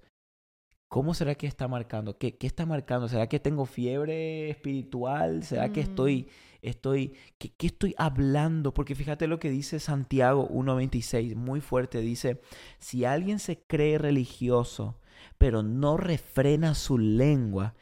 ¿cómo 0.90 1.14
será 1.14 1.36
que 1.36 1.46
está 1.46 1.68
marcando? 1.68 2.18
¿Qué, 2.18 2.38
qué 2.38 2.48
está 2.48 2.66
marcando? 2.66 3.08
¿Será 3.08 3.28
que 3.28 3.40
tengo 3.40 3.66
fiebre 3.68 4.50
espiritual? 4.50 5.44
¿Será 5.44 5.72
que 5.72 5.82
Mm. 5.82 5.84
estoy, 5.84 6.28
estoy, 6.70 7.16
qué, 7.38 7.54
qué 7.54 7.68
estoy 7.68 7.96
hablando? 7.98 8.74
Porque 8.74 8.96
fíjate 8.96 9.28
lo 9.28 9.40
que 9.40 9.50
dice 9.50 9.80
Santiago 9.80 10.48
1.26, 10.50 11.36
muy 11.36 11.62
fuerte, 11.62 12.02
dice, 12.02 12.42
si 12.80 13.06
alguien 13.06 13.40
se 13.40 13.60
cree 13.60 13.98
religioso, 13.98 15.00
pero 15.38 15.64
no 15.64 15.98
refrena 15.98 16.76
su 16.76 16.98
lengua, 16.98 17.76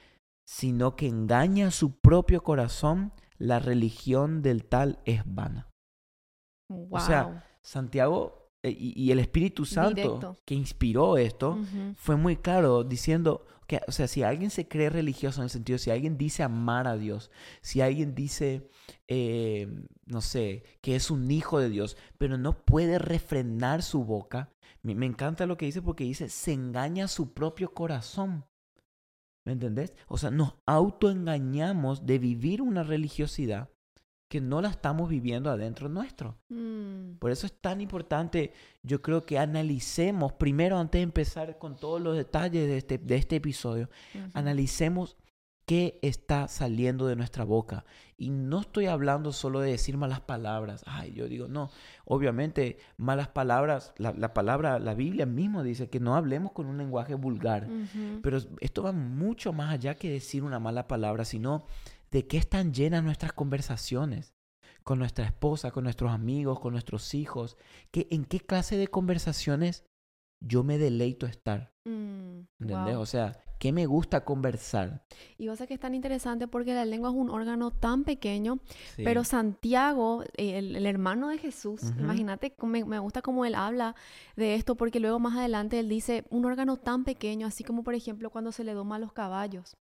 sino 0.45 0.95
que 0.95 1.07
engaña 1.07 1.67
a 1.67 1.71
su 1.71 1.99
propio 1.99 2.43
corazón, 2.43 3.13
la 3.37 3.59
religión 3.59 4.41
del 4.41 4.65
tal 4.65 4.99
es 5.05 5.23
vana. 5.25 5.69
Wow. 6.69 6.87
O 6.91 6.99
sea, 6.99 7.45
Santiago 7.61 8.42
y, 8.63 8.93
y 9.01 9.11
el 9.11 9.19
Espíritu 9.19 9.65
Santo 9.65 9.95
Directo. 9.95 10.37
que 10.45 10.55
inspiró 10.55 11.17
esto 11.17 11.59
fue 11.97 12.15
muy 12.15 12.37
claro 12.37 12.83
diciendo 12.83 13.45
que, 13.67 13.81
o 13.87 13.91
sea, 13.91 14.07
si 14.07 14.23
alguien 14.23 14.49
se 14.49 14.67
cree 14.67 14.89
religioso 14.89 15.41
en 15.41 15.45
el 15.45 15.49
sentido, 15.49 15.77
si 15.77 15.91
alguien 15.91 16.17
dice 16.17 16.43
amar 16.43 16.87
a 16.87 16.97
Dios, 16.97 17.31
si 17.61 17.81
alguien 17.81 18.15
dice, 18.15 18.69
eh, 19.07 19.67
no 20.05 20.21
sé, 20.21 20.63
que 20.81 20.95
es 20.95 21.11
un 21.11 21.29
hijo 21.31 21.59
de 21.59 21.69
Dios, 21.69 21.97
pero 22.17 22.37
no 22.37 22.63
puede 22.65 22.99
refrenar 22.99 23.83
su 23.83 24.03
boca, 24.05 24.53
me, 24.81 24.95
me 24.95 25.05
encanta 25.05 25.45
lo 25.45 25.57
que 25.57 25.65
dice 25.65 25.81
porque 25.81 26.03
dice, 26.05 26.29
se 26.29 26.53
engaña 26.53 27.05
a 27.05 27.09
su 27.09 27.33
propio 27.33 27.73
corazón. 27.73 28.45
¿Me 29.45 29.51
entendés? 29.51 29.93
O 30.07 30.17
sea, 30.17 30.31
nos 30.31 30.55
autoengañamos 30.65 32.05
de 32.05 32.17
vivir 32.17 32.61
una 32.61 32.83
religiosidad 32.83 33.72
que 34.33 34.41
no 34.41 34.61
la 34.61 34.69
estamos 34.69 35.09
viviendo 35.09 35.51
adentro 35.51 35.89
nuestro. 35.89 36.39
Mm. 36.49 37.17
Por 37.19 37.29
eso 37.29 37.45
es 37.45 37.53
tan 37.53 37.81
importante, 37.81 38.51
yo 38.81 38.99
creo 38.99 39.27
que 39.27 39.37
analicemos, 39.37 40.33
primero 40.33 40.79
antes 40.79 40.97
de 40.97 41.03
empezar 41.03 41.59
con 41.59 41.75
todos 41.75 42.01
los 42.01 42.17
detalles 42.17 42.67
de 42.67 42.77
este, 42.77 42.97
de 42.97 43.15
este 43.15 43.35
episodio, 43.35 43.91
analicemos 44.33 45.17
qué 45.67 45.99
está 46.01 46.47
saliendo 46.47 47.05
de 47.05 47.15
nuestra 47.15 47.43
boca. 47.43 47.85
Y 48.17 48.31
no 48.31 48.61
estoy 48.61 48.87
hablando 48.87 49.31
solo 49.33 49.59
de 49.59 49.69
decir 49.69 49.97
malas 49.97 50.21
palabras. 50.21 50.83
Ay, 50.87 51.13
yo 51.13 51.27
digo, 51.27 51.47
no, 51.47 51.69
obviamente 52.05 52.79
malas 52.97 53.27
palabras, 53.27 53.93
la, 53.97 54.13
la 54.13 54.33
palabra, 54.33 54.79
la 54.79 54.95
Biblia 54.95 55.27
mismo 55.27 55.61
dice 55.61 55.91
que 55.91 55.99
no 55.99 56.15
hablemos 56.15 56.53
con 56.53 56.65
un 56.65 56.79
lenguaje 56.79 57.13
vulgar. 57.13 57.67
Pero 58.23 58.39
esto 58.61 58.81
va 58.81 58.93
mucho 58.93 59.53
más 59.53 59.71
allá 59.71 59.93
que 59.93 60.09
decir 60.09 60.43
una 60.43 60.57
mala 60.57 60.87
palabra, 60.87 61.23
sino 61.23 61.67
de 62.13 62.27
qué 62.27 62.37
están 62.37 62.73
llenas 62.73 63.03
nuestras 63.03 63.33
conversaciones 63.33 64.33
con 64.83 64.99
nuestra 64.99 65.25
esposa, 65.25 65.71
con 65.71 65.83
nuestros 65.85 66.11
amigos, 66.11 66.59
con 66.59 66.71
nuestros 66.73 67.13
hijos. 67.13 67.57
¿Qué, 67.91 68.07
¿En 68.11 68.23
qué 68.25 68.39
clase 68.39 68.77
de 68.77 68.87
conversaciones 68.87 69.83
yo 70.39 70.63
me 70.63 70.77
deleito 70.77 71.25
estar? 71.25 71.73
Mm, 71.85 72.41
¿Entendés? 72.59 72.93
wow. 72.95 73.01
O 73.01 73.05
sea, 73.05 73.37
¿qué 73.59 73.71
me 73.71 73.85
gusta 73.85 74.25
conversar? 74.25 75.05
Y 75.37 75.47
vas 75.47 75.61
a 75.61 75.67
que 75.67 75.73
es 75.73 75.79
tan 75.79 75.95
interesante 75.95 76.47
porque 76.47 76.73
la 76.73 76.85
lengua 76.85 77.09
es 77.09 77.15
un 77.15 77.29
órgano 77.29 77.71
tan 77.71 78.03
pequeño, 78.03 78.59
Sí. 78.95 79.03
pero 79.03 79.23
Santiago, 79.23 80.23
eh, 80.35 80.57
el, 80.59 80.75
el 80.75 80.85
hermano 80.85 81.29
de 81.29 81.37
Jesús, 81.37 81.81
imagínate, 81.97 82.53
me, 82.61 82.83
me 82.85 82.99
gusta 82.99 83.21
cómo 83.21 83.45
él 83.45 83.55
habla 83.55 83.95
de 84.35 84.55
esto 84.55 84.75
porque 84.75 84.99
luego 84.99 85.17
más 85.19 85.35
adelante 85.37 85.79
él 85.79 85.87
dice 85.89 86.25
un 86.29 86.45
órgano 86.45 86.77
tan 86.77 87.05
pequeño, 87.05 87.47
así 87.47 87.63
como 87.63 87.83
por 87.83 87.95
ejemplo 87.95 88.29
cuando 88.29 88.51
se 88.51 88.63
le 88.65 88.73
doma 88.73 88.97
a 88.97 88.99
los 88.99 89.13
caballos. 89.13 89.77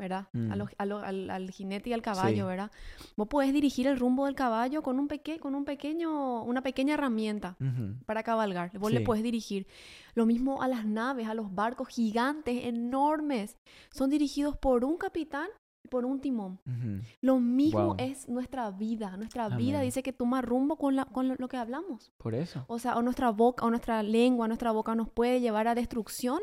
¿Verdad? 0.00 0.28
A 0.32 0.36
Mm. 0.38 0.56
los- 0.56 0.70
a 0.78 0.86
lo- 0.86 0.98
al, 0.98 1.28
al 1.28 1.50
jinete 1.50 1.90
y 1.90 1.92
al 1.92 2.00
caballo, 2.00 2.44
Sí. 2.44 2.48
¿verdad? 2.48 2.70
Vos 3.16 3.28
podés 3.28 3.52
dirigir 3.52 3.86
el 3.86 3.98
rumbo 3.98 4.24
del 4.24 4.34
caballo 4.34 4.82
con 4.82 4.98
un, 4.98 5.06
peque 5.08 5.38
con 5.38 5.54
un 5.54 5.64
pequeño, 5.66 6.42
una 6.42 6.62
pequeña 6.62 6.94
herramienta 6.94 7.56
Ujú. 7.60 8.02
para 8.06 8.22
cabalgar. 8.22 8.76
Vos 8.78 8.90
le 8.92 9.00
Sí. 9.00 9.04
puedes 9.04 9.22
dirigir. 9.22 9.66
Lo 10.14 10.24
mismo 10.24 10.62
a 10.62 10.68
las 10.68 10.86
naves, 10.86 11.28
a 11.28 11.34
los 11.34 11.54
barcos 11.54 11.88
gigantes, 11.88 12.64
enormes. 12.64 13.58
Son 13.92 14.08
dirigidos 14.10 14.56
por 14.56 14.84
un 14.84 14.96
capitán 14.96 15.48
y 15.84 15.88
por 15.88 16.04
un 16.04 16.20
timón. 16.20 16.58
Ujú. 16.66 17.02
Lo 17.20 17.38
mismo 17.40 17.86
Wow. 17.88 17.96
es 17.98 18.28
nuestra 18.28 18.70
vida. 18.70 19.16
Nuestra 19.16 19.48
vida 19.50 19.78
Amén. 19.78 19.88
dice 19.88 20.02
que 20.02 20.12
toma 20.12 20.40
rumbo 20.42 20.76
con, 20.76 20.96
la, 20.96 21.04
con 21.04 21.28
lo, 21.28 21.34
lo 21.36 21.48
que 21.48 21.56
hablamos. 21.58 22.10
Por 22.18 22.34
eso. 22.34 22.64
O 22.68 22.78
sea, 22.78 22.96
o 22.96 23.02
nuestra 23.02 23.30
boca, 23.30 23.64
o 23.66 23.70
nuestra 23.70 24.02
lengua, 24.02 24.48
nuestra 24.48 24.72
boca 24.72 24.94
nos 24.94 25.08
puede 25.10 25.40
llevar 25.40 25.68
a 25.68 25.74
destrucción 25.74 26.40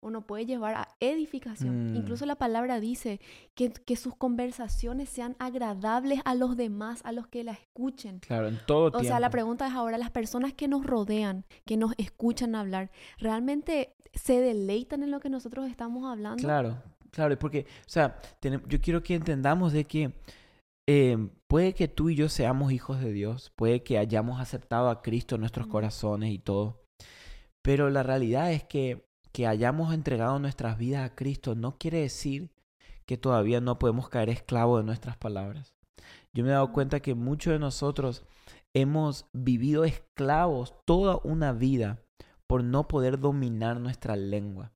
o 0.00 0.10
nos 0.10 0.24
puede 0.24 0.46
llevar 0.46 0.74
a 0.74 0.88
edificación. 1.00 1.92
Mm. 1.92 1.96
Incluso 1.96 2.26
la 2.26 2.36
palabra 2.36 2.80
dice 2.80 3.20
que, 3.54 3.70
que 3.70 3.96
sus 3.96 4.16
conversaciones 4.16 5.08
sean 5.08 5.36
agradables 5.38 6.20
a 6.24 6.34
los 6.34 6.56
demás, 6.56 7.00
a 7.04 7.12
los 7.12 7.26
que 7.26 7.44
la 7.44 7.52
escuchen. 7.52 8.20
Claro, 8.20 8.48
en 8.48 8.58
todo 8.66 8.84
O 8.86 8.90
tiempo. 8.90 9.06
sea, 9.06 9.20
la 9.20 9.30
pregunta 9.30 9.66
es 9.66 9.74
ahora, 9.74 9.98
las 9.98 10.10
personas 10.10 10.54
que 10.54 10.68
nos 10.68 10.84
rodean, 10.86 11.44
que 11.66 11.76
nos 11.76 11.92
escuchan 11.98 12.54
hablar, 12.54 12.90
¿realmente 13.18 13.94
se 14.14 14.40
deleitan 14.40 15.02
en 15.02 15.10
lo 15.10 15.20
que 15.20 15.30
nosotros 15.30 15.68
estamos 15.68 16.04
hablando? 16.10 16.42
Claro, 16.42 16.82
claro, 17.10 17.38
porque, 17.38 17.66
o 17.86 17.88
sea, 17.90 18.20
yo 18.42 18.80
quiero 18.80 19.02
que 19.02 19.14
entendamos 19.14 19.72
de 19.72 19.84
que 19.84 20.12
eh, 20.86 21.16
puede 21.46 21.74
que 21.74 21.88
tú 21.88 22.08
y 22.10 22.16
yo 22.16 22.28
seamos 22.28 22.72
hijos 22.72 23.00
de 23.00 23.12
Dios, 23.12 23.52
puede 23.54 23.82
que 23.82 23.98
hayamos 23.98 24.40
aceptado 24.40 24.88
a 24.88 25.02
Cristo 25.02 25.34
en 25.36 25.42
nuestros 25.42 25.66
Ujú. 25.66 25.72
corazones 25.72 26.32
y 26.32 26.38
todo, 26.38 26.82
pero 27.62 27.90
la 27.90 28.02
realidad 28.02 28.50
es 28.52 28.64
que 28.64 29.09
que 29.32 29.46
hayamos 29.46 29.92
entregado 29.94 30.38
nuestras 30.38 30.76
vidas 30.78 31.08
a 31.10 31.14
Cristo 31.14 31.54
no 31.54 31.78
quiere 31.78 32.00
decir 32.00 32.50
que 33.06 33.16
todavía 33.16 33.60
no 33.60 33.78
podemos 33.78 34.08
caer 34.08 34.28
esclavos 34.30 34.80
de 34.80 34.84
nuestras 34.86 35.16
palabras. 35.16 35.74
Yo 36.32 36.44
me 36.44 36.50
he 36.50 36.52
dado 36.52 36.72
cuenta 36.72 37.00
que 37.00 37.14
muchos 37.14 37.52
de 37.52 37.58
nosotros 37.58 38.24
hemos 38.72 39.26
vivido 39.32 39.84
esclavos 39.84 40.74
toda 40.84 41.18
una 41.24 41.52
vida 41.52 42.00
por 42.46 42.62
no 42.64 42.86
poder 42.88 43.18
dominar 43.18 43.80
nuestra 43.80 44.16
lengua, 44.16 44.72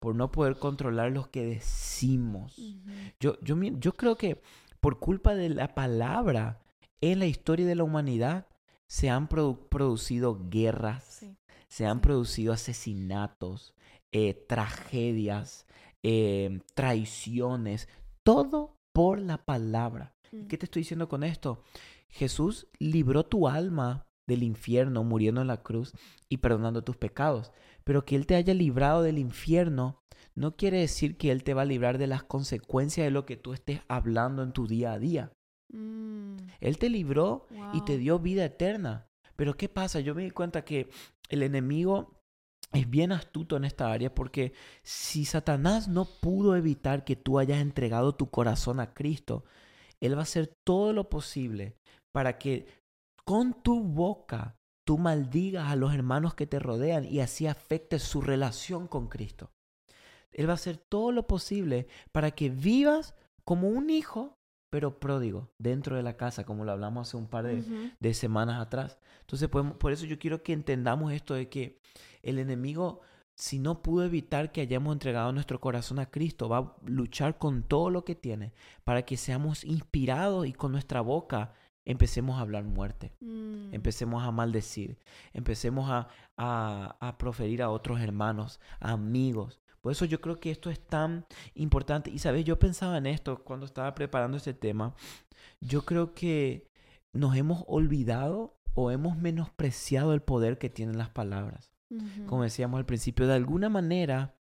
por 0.00 0.14
no 0.14 0.30
poder 0.32 0.58
controlar 0.58 1.12
lo 1.12 1.30
que 1.30 1.44
decimos. 1.44 2.56
Yo, 3.20 3.38
yo, 3.40 3.56
yo 3.60 3.92
creo 3.92 4.16
que 4.16 4.42
por 4.80 4.98
culpa 4.98 5.34
de 5.34 5.48
la 5.50 5.74
palabra 5.74 6.60
en 7.00 7.18
la 7.18 7.26
historia 7.26 7.66
de 7.66 7.74
la 7.74 7.84
humanidad 7.84 8.46
se 8.86 9.10
han 9.10 9.28
produ- 9.28 9.68
producido 9.68 10.48
guerras, 10.48 11.04
Sí. 11.04 11.36
se 11.68 11.86
han 11.86 11.98
sí. 11.98 12.02
producido 12.02 12.52
asesinatos, 12.52 13.74
eh, 14.12 14.34
tragedias, 14.48 15.66
eh, 16.02 16.60
traiciones, 16.74 17.88
todo 18.22 18.78
por 18.92 19.20
la 19.20 19.44
palabra. 19.44 20.14
Mm. 20.32 20.46
¿Qué 20.46 20.58
te 20.58 20.66
estoy 20.66 20.80
diciendo 20.80 21.08
con 21.08 21.24
esto? 21.24 21.62
Jesús 22.08 22.68
libró 22.78 23.24
tu 23.24 23.48
alma 23.48 24.06
del 24.26 24.42
infierno 24.42 25.04
muriendo 25.04 25.40
en 25.40 25.46
la 25.48 25.62
cruz 25.62 25.92
y 26.28 26.38
perdonando 26.38 26.82
tus 26.82 26.96
pecados, 26.96 27.52
pero 27.84 28.04
que 28.04 28.16
Él 28.16 28.26
te 28.26 28.34
haya 28.34 28.54
librado 28.54 29.02
del 29.02 29.18
infierno 29.18 30.00
no 30.36 30.54
quiere 30.54 30.80
decir 30.80 31.16
que 31.16 31.32
Él 31.32 31.42
te 31.42 31.54
va 31.54 31.62
a 31.62 31.66
librar 31.66 31.96
de 31.98 32.06
las 32.06 32.22
consecuencias 32.22 33.06
de 33.06 33.10
lo 33.10 33.24
que 33.24 33.36
tú 33.36 33.54
estés 33.54 33.80
hablando 33.88 34.42
en 34.42 34.52
tu 34.52 34.66
día 34.66 34.92
a 34.92 34.98
día. 34.98 35.32
Mm, 35.72 36.36
Él 36.60 36.78
te 36.78 36.90
libró 36.90 37.46
y 37.72 37.80
te 37.82 37.96
dio 37.96 38.18
vida 38.18 38.44
eterna. 38.44 39.08
Pero 39.34 39.56
¿qué 39.56 39.68
pasa? 39.68 40.00
Yo 40.00 40.14
me 40.14 40.24
di 40.24 40.30
cuenta 40.30 40.64
que 40.64 40.88
el 41.30 41.42
enemigo 41.42 42.15
es 42.76 42.88
bien 42.88 43.12
astuto 43.12 43.56
en 43.56 43.64
esta 43.64 43.90
área 43.92 44.14
porque 44.14 44.52
si 44.82 45.24
Satanás 45.24 45.88
no 45.88 46.04
pudo 46.04 46.56
evitar 46.56 47.04
que 47.04 47.16
tú 47.16 47.38
hayas 47.38 47.60
entregado 47.60 48.14
tu 48.14 48.30
corazón 48.30 48.80
a 48.80 48.94
Cristo, 48.94 49.44
Él 50.00 50.14
va 50.14 50.20
a 50.20 50.22
hacer 50.22 50.46
todo 50.64 50.92
lo 50.92 51.08
posible 51.08 51.76
para 52.12 52.38
que 52.38 52.66
con 53.24 53.62
tu 53.62 53.82
boca 53.82 54.56
tú 54.84 54.98
maldigas 54.98 55.70
a 55.70 55.76
los 55.76 55.92
hermanos 55.92 56.34
que 56.34 56.46
te 56.46 56.58
rodean 56.58 57.04
y 57.04 57.20
así 57.20 57.46
afectes 57.46 58.02
su 58.02 58.20
relación 58.20 58.86
con 58.86 59.08
Cristo. 59.08 59.50
Él 60.32 60.48
va 60.48 60.52
a 60.52 60.54
hacer 60.54 60.76
todo 60.76 61.12
lo 61.12 61.26
posible 61.26 61.88
para 62.12 62.30
que 62.30 62.50
vivas 62.50 63.14
como 63.44 63.68
un 63.68 63.90
hijo, 63.90 64.35
pero 64.70 64.98
pródigo, 64.98 65.50
dentro 65.58 65.96
de 65.96 66.02
la 66.02 66.16
casa, 66.16 66.44
como 66.44 66.64
lo 66.64 66.72
hablamos 66.72 67.08
hace 67.08 67.16
un 67.16 67.28
par 67.28 67.44
de, 67.46 67.62
de 68.00 68.14
semanas 68.14 68.60
atrás. 68.60 68.98
Entonces, 69.20 69.48
podemos- 69.48 69.76
por 69.76 69.92
eso 69.92 70.06
yo 70.06 70.18
quiero 70.18 70.42
que 70.42 70.52
entendamos 70.52 71.12
esto 71.12 71.34
de 71.34 71.48
que 71.48 71.80
el 72.22 72.38
enemigo, 72.38 73.00
si 73.34 73.58
no 73.58 73.82
pudo 73.82 74.04
evitar 74.04 74.50
que 74.52 74.60
hayamos 74.62 74.92
entregado 74.92 75.32
nuestro 75.32 75.60
corazón 75.60 75.98
a 75.98 76.06
Cristo, 76.10 76.48
va 76.48 76.58
a 76.58 76.74
luchar 76.86 77.38
con 77.38 77.62
todo 77.62 77.90
lo 77.90 78.04
que 78.04 78.14
tiene 78.14 78.52
para 78.84 79.02
que 79.04 79.16
seamos 79.16 79.62
inspirados 79.64 80.46
y 80.46 80.52
con 80.52 80.72
nuestra 80.72 81.00
boca 81.00 81.52
empecemos 81.84 82.36
a 82.38 82.40
hablar 82.40 82.64
muerte. 82.64 83.12
Mm, 83.20 83.72
Empecemos 83.74 84.24
a 84.24 84.32
maldecir, 84.32 84.98
empecemos 85.32 85.88
a, 85.90 86.08
a, 86.36 86.96
a 87.00 87.18
proferir 87.18 87.62
a 87.62 87.70
otros 87.70 88.00
hermanos, 88.00 88.58
a 88.80 88.92
amigos. 88.92 89.60
Por 89.86 89.92
eso 89.92 90.04
yo 90.04 90.20
creo 90.20 90.40
que 90.40 90.50
esto 90.50 90.68
es 90.68 90.80
tan 90.80 91.24
importante. 91.54 92.10
Y 92.10 92.18
sabes, 92.18 92.44
yo 92.44 92.58
pensaba 92.58 92.98
en 92.98 93.06
esto 93.06 93.44
cuando 93.44 93.66
estaba 93.66 93.94
preparando 93.94 94.36
este 94.36 94.52
tema. 94.52 94.96
Yo 95.60 95.84
creo 95.84 96.12
que 96.12 96.66
nos 97.12 97.36
hemos 97.36 97.62
olvidado 97.68 98.58
o 98.74 98.90
hemos 98.90 99.16
menospreciado 99.16 100.12
el 100.12 100.22
poder 100.22 100.58
que 100.58 100.70
tienen 100.70 100.98
las 100.98 101.10
palabras. 101.10 101.70
ujú. 101.90 102.26
Como 102.26 102.42
decíamos 102.42 102.78
al 102.78 102.84
principio, 102.84 103.28
de 103.28 103.34
alguna 103.34 103.68
manera 103.68 104.34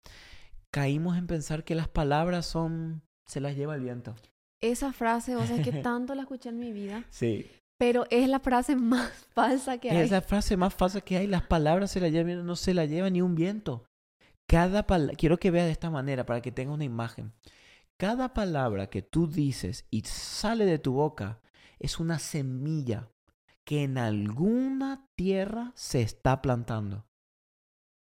caímos 0.71 1.17
en 1.17 1.27
pensar 1.27 1.65
que 1.65 1.75
las 1.75 1.89
palabras 1.89 2.45
son, 2.45 3.01
se 3.25 3.41
las 3.41 3.57
lleva 3.57 3.75
el 3.75 3.81
viento. 3.81 4.15
Esa 4.61 4.93
frase, 4.93 5.35
o 5.35 5.45
sea, 5.45 5.57
es 5.57 5.61
que 5.61 5.73
tanto 5.83 6.15
la 6.15 6.21
escuché 6.21 6.47
en 6.47 6.59
mi 6.59 6.71
vida, 6.71 7.03
Sí. 7.09 7.45
pero 7.77 8.05
es 8.11 8.29
la 8.29 8.39
frase 8.39 8.77
más 8.77 9.11
falsa 9.35 9.77
que 9.77 9.91
hay. 9.91 9.97
Es 9.97 10.09
la 10.11 10.21
frase 10.21 10.55
más 10.55 10.73
falsa 10.73 11.01
que 11.01 11.17
hay. 11.17 11.27
Las 11.27 11.43
palabras 11.43 11.91
se 11.91 11.99
las 11.99 12.13
llevan, 12.13 12.45
no 12.45 12.55
se 12.55 12.73
la 12.73 12.85
lleva 12.85 13.09
ni 13.09 13.21
un 13.21 13.35
viento. 13.35 13.83
Cada 14.47 14.85
quiero 15.17 15.39
que 15.39 15.51
veas 15.51 15.65
de 15.65 15.71
esta 15.71 15.89
manera 15.89 16.25
para 16.25 16.41
que 16.41 16.51
tengas 16.51 16.75
una 16.75 16.83
imagen. 16.83 17.33
Cada 17.97 18.33
palabra 18.33 18.87
que 18.89 19.01
tú 19.01 19.27
dices 19.27 19.85
y 19.89 20.01
sale 20.01 20.65
de 20.65 20.79
tu 20.79 20.93
boca 20.93 21.41
es 21.79 21.99
una 21.99 22.19
semilla 22.19 23.09
que 23.63 23.83
en 23.83 23.97
alguna 23.97 25.07
tierra 25.15 25.71
se 25.75 26.01
está 26.01 26.41
plantando. 26.41 27.05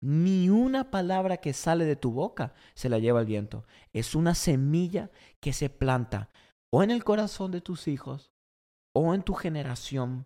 Ni 0.02 0.50
una 0.50 0.92
palabra 0.92 1.38
que 1.38 1.54
sale 1.54 1.86
de 1.86 1.96
tu 1.96 2.12
boca 2.12 2.54
se 2.74 2.90
la 2.90 3.00
lleva 3.00 3.22
el 3.22 3.26
viento. 3.26 3.66
Es 3.94 4.16
una 4.16 4.36
semilla 4.36 5.12
que 5.40 5.54
se 5.54 5.70
planta 5.70 6.30
o 6.76 6.82
en 6.82 6.90
el 6.90 7.04
corazón 7.04 7.52
de 7.52 7.62
tus 7.62 7.88
hijos, 7.88 8.32
o 8.94 9.14
en 9.14 9.22
tu 9.22 9.36
generación, 9.36 10.26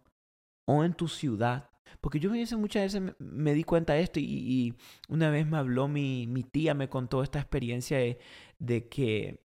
o 0.66 0.86
en 0.86 0.94
tu 0.94 1.10
ciudad. 1.10 1.70
Porque 2.02 2.20
yo 2.20 2.30
me 2.30 2.38
dice 2.38 2.56
muchas 2.56 2.84
veces 2.84 3.02
me, 3.02 3.14
me 3.20 3.54
di 3.54 3.64
cuenta 3.64 3.94
de 3.94 4.02
esto 4.02 4.20
y, 4.20 4.24
y 4.26 4.74
una 5.10 5.30
vez 5.30 5.46
me 5.48 5.58
habló 5.58 5.88
mi, 5.88 6.28
mi 6.28 6.44
tía, 6.44 6.74
me 6.74 6.90
contó 6.90 7.24
esta 7.24 7.40
experiencia 7.40 7.98
de, 7.98 8.20
de 8.60 8.88
que 8.88 9.42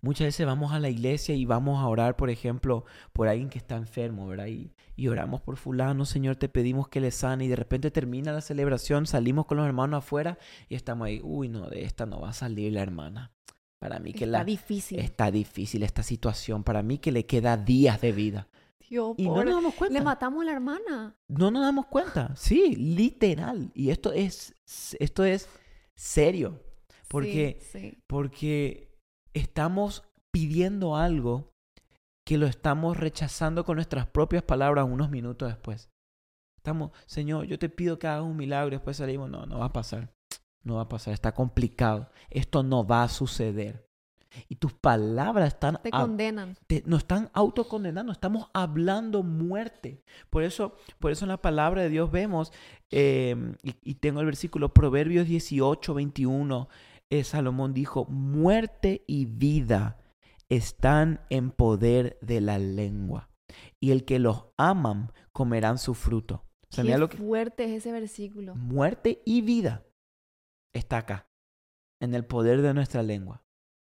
muchas 0.00 0.26
veces 0.26 0.46
vamos 0.46 0.72
a 0.72 0.78
la 0.78 0.88
iglesia 0.88 1.34
y 1.34 1.44
vamos 1.44 1.78
a 1.80 1.86
orar, 1.88 2.16
por 2.16 2.30
ejemplo, 2.30 2.84
por 3.12 3.28
alguien 3.28 3.48
que 3.48 3.58
está 3.58 3.76
enfermo, 3.76 4.26
¿verdad? 4.26 4.46
Y, 4.46 4.72
y 4.96 5.08
oramos 5.08 5.40
por 5.42 5.56
fulano, 5.56 6.04
Señor, 6.04 6.36
te 6.36 6.48
pedimos 6.48 6.88
que 6.88 7.00
le 7.00 7.10
sane 7.10 7.44
y 7.44 7.48
de 7.48 7.56
repente 7.56 7.90
termina 7.90 8.32
la 8.32 8.40
celebración, 8.40 9.06
salimos 9.06 9.46
con 9.46 9.58
los 9.58 9.66
hermanos 9.66 9.98
afuera 9.98 10.38
y 10.68 10.74
estamos 10.74 11.06
ahí, 11.06 11.20
uy, 11.22 11.48
no, 11.48 11.68
de 11.68 11.84
esta 11.84 12.06
no 12.06 12.20
va 12.20 12.30
a 12.30 12.32
salir 12.32 12.72
la 12.72 12.82
hermana. 12.82 13.32
Para 13.78 13.98
mí 13.98 14.14
que 14.14 14.24
Está 14.24 14.38
la, 14.38 14.44
difícil. 14.44 14.98
está 14.98 15.30
difícil 15.30 15.82
esta 15.82 16.02
situación, 16.02 16.64
para 16.64 16.82
mí 16.82 16.98
que 16.98 17.12
le 17.12 17.26
queda 17.26 17.56
días 17.58 18.00
de 18.00 18.12
vida. 18.12 18.48
Dios, 18.88 19.14
Y 19.18 19.24
no 19.28 19.44
nos 19.44 19.54
damos 19.54 19.72
Le 19.74 19.78
cuenta. 19.78 20.02
matamos 20.02 20.42
a 20.42 20.44
la 20.46 20.52
hermana. 20.52 21.16
No 21.28 21.50
nos 21.50 21.62
damos 21.62 21.86
cuenta. 21.86 22.34
Sí, 22.36 22.74
literal. 22.76 23.70
Y 23.74 23.90
esto 23.90 24.12
es, 24.12 24.54
esto 24.98 25.24
es 25.24 25.48
serio. 25.94 26.62
Porque, 27.08 27.58
Sí, 27.60 27.78
sí. 27.80 27.98
porque 28.06 28.96
estamos 29.34 30.02
pidiendo 30.32 30.96
algo 30.96 31.52
que 32.24 32.38
lo 32.38 32.46
estamos 32.46 32.96
rechazando 32.96 33.64
con 33.64 33.76
nuestras 33.76 34.06
propias 34.06 34.42
palabras 34.42 34.86
unos 34.88 35.10
minutos 35.10 35.48
después. 35.48 35.88
Estamos, 36.56 36.90
Señor, 37.06 37.46
yo 37.46 37.58
te 37.58 37.68
pido 37.68 37.98
que 37.98 38.08
hagas 38.08 38.24
un 38.24 38.36
milagro. 38.36 38.68
y 38.68 38.70
Después 38.72 38.96
salimos, 38.96 39.30
no, 39.30 39.46
no 39.46 39.60
va 39.60 39.66
a 39.66 39.72
pasar. 39.72 40.12
No 40.64 40.76
va 40.76 40.82
a 40.82 40.88
pasar. 40.88 41.14
Está 41.14 41.32
complicado. 41.32 42.10
Esto 42.28 42.64
no 42.64 42.84
va 42.84 43.04
a 43.04 43.08
suceder. 43.08 43.85
Y 44.48 44.56
tus 44.56 44.72
palabras 44.72 45.54
están 45.54 45.78
Te 45.82 45.90
condenan. 45.90 46.56
te- 46.66 46.82
nos 46.86 47.00
están 47.00 47.30
autocondenando, 47.32 48.12
estamos 48.12 48.48
hablando 48.54 49.22
muerte. 49.22 50.02
Por 50.30 50.42
eso, 50.42 50.74
por 50.98 51.10
eso 51.12 51.24
en 51.24 51.30
la 51.30 51.40
palabra 51.42 51.82
de 51.82 51.88
Dios 51.90 52.10
vemos, 52.10 52.52
eh, 52.90 53.34
y, 53.62 53.74
y 53.82 53.94
tengo 53.96 54.20
el 54.20 54.26
versículo 54.26 54.72
Proverbios 54.72 55.26
18, 55.26 55.94
21, 55.94 56.68
eh, 57.10 57.24
Salomón 57.24 57.72
dijo, 57.74 58.04
muerte 58.06 59.04
y 59.06 59.26
vida 59.26 59.98
están 60.48 61.20
en 61.30 61.50
poder 61.50 62.18
de 62.20 62.40
la 62.40 62.58
lengua, 62.58 63.28
y 63.80 63.90
el 63.90 64.04
que 64.04 64.18
los 64.18 64.46
aman 64.56 65.12
comerán 65.32 65.78
su 65.78 65.94
fruto. 65.94 66.44
O 66.70 66.74
sea, 66.74 66.82
Qué 66.82 66.88
mira 66.88 66.98
lo 66.98 67.08
que... 67.08 67.16
fuerte 67.16 67.64
es 67.64 67.70
ese 67.72 67.92
versículo. 67.92 68.54
Muerte 68.56 69.22
y 69.24 69.40
vida 69.42 69.84
está 70.74 70.98
acá, 70.98 71.28
en 72.00 72.14
el 72.14 72.24
poder 72.24 72.60
de 72.62 72.74
nuestra 72.74 73.02
lengua. 73.02 73.42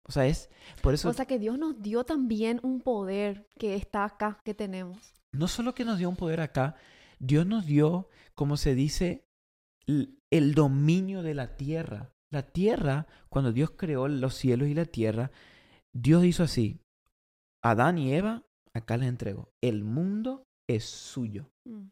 O 0.07 0.11
sea, 0.11 0.25
es 0.25 0.49
por 0.81 0.93
eso 0.93 1.09
O 1.09 1.13
sea 1.13 1.25
que 1.25 1.39
Dios 1.39 1.57
nos 1.57 1.81
dio 1.81 2.03
también 2.05 2.59
un 2.63 2.81
poder 2.81 3.47
que 3.57 3.75
está 3.75 4.05
acá, 4.05 4.39
que 4.43 4.53
tenemos. 4.53 4.97
no 5.33 5.47
solo 5.47 5.75
que 5.75 5.85
nos 5.85 5.97
dio 5.97 6.09
un 6.09 6.15
poder 6.15 6.39
acá, 6.39 6.75
Dios 7.19 7.45
nos 7.45 7.65
dio, 7.65 8.09
como 8.35 8.57
se 8.57 8.75
dice, 8.75 9.25
el 9.85 10.53
dominio 10.53 11.23
de 11.23 11.33
la 11.33 11.55
tierra. 11.55 12.11
La 12.29 12.43
tierra, 12.43 13.07
cuando 13.29 13.53
Dios 13.53 13.71
creó 13.71 14.07
los 14.07 14.35
cielos 14.35 14.67
y 14.67 14.73
la 14.73 14.85
tierra, 14.85 15.31
Dios 15.93 16.25
hizo 16.25 16.43
así. 16.43 16.81
Adán 17.63 17.97
y 17.97 18.13
Eva, 18.13 18.43
acá 18.73 18.97
les 18.97 19.07
entrego. 19.07 19.49
El 19.61 19.83
mundo 19.83 20.43
es 20.67 20.85
suyo. 20.85 21.49
Mm. 21.65 21.87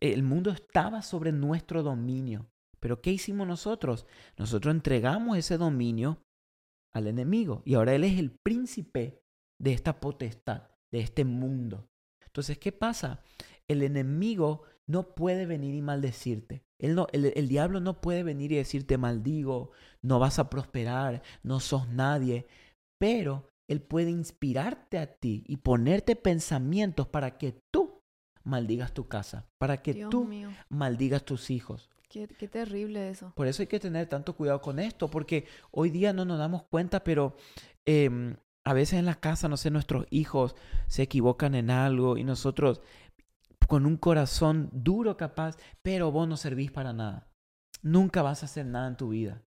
El 0.00 0.22
mundo 0.24 0.50
estaba 0.50 1.02
sobre 1.02 1.30
nuestro 1.32 1.82
dominio. 1.82 2.48
Pero 2.80 3.00
¿qué 3.00 3.12
hicimos 3.12 3.46
nosotros? 3.46 4.06
Nosotros 4.36 4.74
entregamos 4.74 5.38
ese 5.38 5.56
dominio 5.56 6.20
al 6.96 7.06
enemigo. 7.06 7.62
Y 7.66 7.74
ahora 7.74 7.94
él 7.94 8.04
es 8.04 8.18
el 8.18 8.30
príncipe 8.30 9.20
de 9.60 9.72
esta 9.72 10.00
potestad, 10.00 10.62
de 10.90 11.00
este 11.00 11.24
mundo. 11.24 11.88
Entonces, 12.24 12.58
¿qué 12.58 12.72
pasa? 12.72 13.22
El 13.68 13.82
enemigo 13.82 14.62
no 14.86 15.14
puede 15.14 15.44
venir 15.44 15.74
y 15.74 15.82
maldecirte. 15.82 16.64
Él 16.80 16.94
no, 16.94 17.06
el, 17.12 17.32
el 17.36 17.48
diablo 17.48 17.80
no 17.80 18.00
puede 18.00 18.22
venir 18.22 18.52
y 18.52 18.56
decirte 18.56 18.96
maldigo, 18.96 19.72
no 20.02 20.18
vas 20.18 20.38
a 20.38 20.48
prosperar, 20.48 21.22
no 21.42 21.60
sos 21.60 21.88
nadie. 21.88 22.46
Pero 22.98 23.48
él 23.68 23.82
puede 23.82 24.10
inspirarte 24.10 24.98
a 24.98 25.06
ti 25.06 25.44
y 25.46 25.58
ponerte 25.58 26.16
pensamientos 26.16 27.08
para 27.08 27.36
que 27.36 27.60
tú 27.70 28.00
maldigas 28.42 28.94
tu 28.94 29.06
casa, 29.06 29.46
para 29.58 29.82
que 29.82 29.92
Dios 29.92 30.10
tú 30.10 30.24
mío, 30.24 30.50
maldigas 30.70 31.24
tus 31.24 31.50
hijos. 31.50 31.90
Qué, 32.08 32.26
qué 32.28 32.48
terrible 32.48 33.10
eso. 33.10 33.32
Por 33.34 33.46
eso 33.46 33.62
hay 33.62 33.66
que 33.66 33.80
tener 33.80 34.08
tanto 34.08 34.34
cuidado 34.36 34.60
con 34.60 34.78
esto, 34.78 35.08
porque 35.08 35.46
hoy 35.70 35.90
día 35.90 36.12
no 36.12 36.24
nos 36.24 36.38
damos 36.38 36.62
cuenta, 36.64 37.02
pero 37.04 37.36
em, 37.84 38.36
a 38.64 38.72
veces 38.72 38.98
en 38.98 39.06
la 39.06 39.14
casa, 39.14 39.48
no 39.48 39.56
sé, 39.56 39.70
nuestros 39.70 40.06
hijos 40.10 40.54
se 40.88 41.02
equivocan 41.02 41.54
en 41.54 41.70
algo 41.70 42.16
y 42.16 42.24
nosotros 42.24 42.80
con 43.68 43.86
un 43.86 43.96
corazón 43.96 44.68
duro 44.72 45.16
capaz, 45.16 45.56
pero 45.82 46.12
vos 46.12 46.28
no 46.28 46.36
servís 46.36 46.70
para 46.70 46.92
nada. 46.92 47.28
Nunca 47.82 48.22
vas 48.22 48.42
a 48.42 48.46
hacer 48.46 48.66
nada 48.66 48.88
en 48.88 48.96
tu 48.96 49.08
vida. 49.10 49.42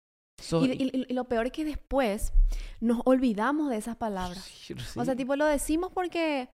Y, 0.52 0.82
y- 0.84 1.06
y 1.08 1.14
lo 1.14 1.24
peor 1.24 1.46
es 1.46 1.52
que 1.52 1.64
después 1.64 2.32
nos 2.80 3.00
olvidamos 3.06 3.70
de 3.70 3.76
esas 3.78 3.96
palabras. 3.96 4.44
Sí. 4.66 4.74
O 4.96 5.04
sea, 5.04 5.16
tipo, 5.16 5.34
lo 5.36 5.46
decimos 5.46 5.92
porque, 5.94 6.48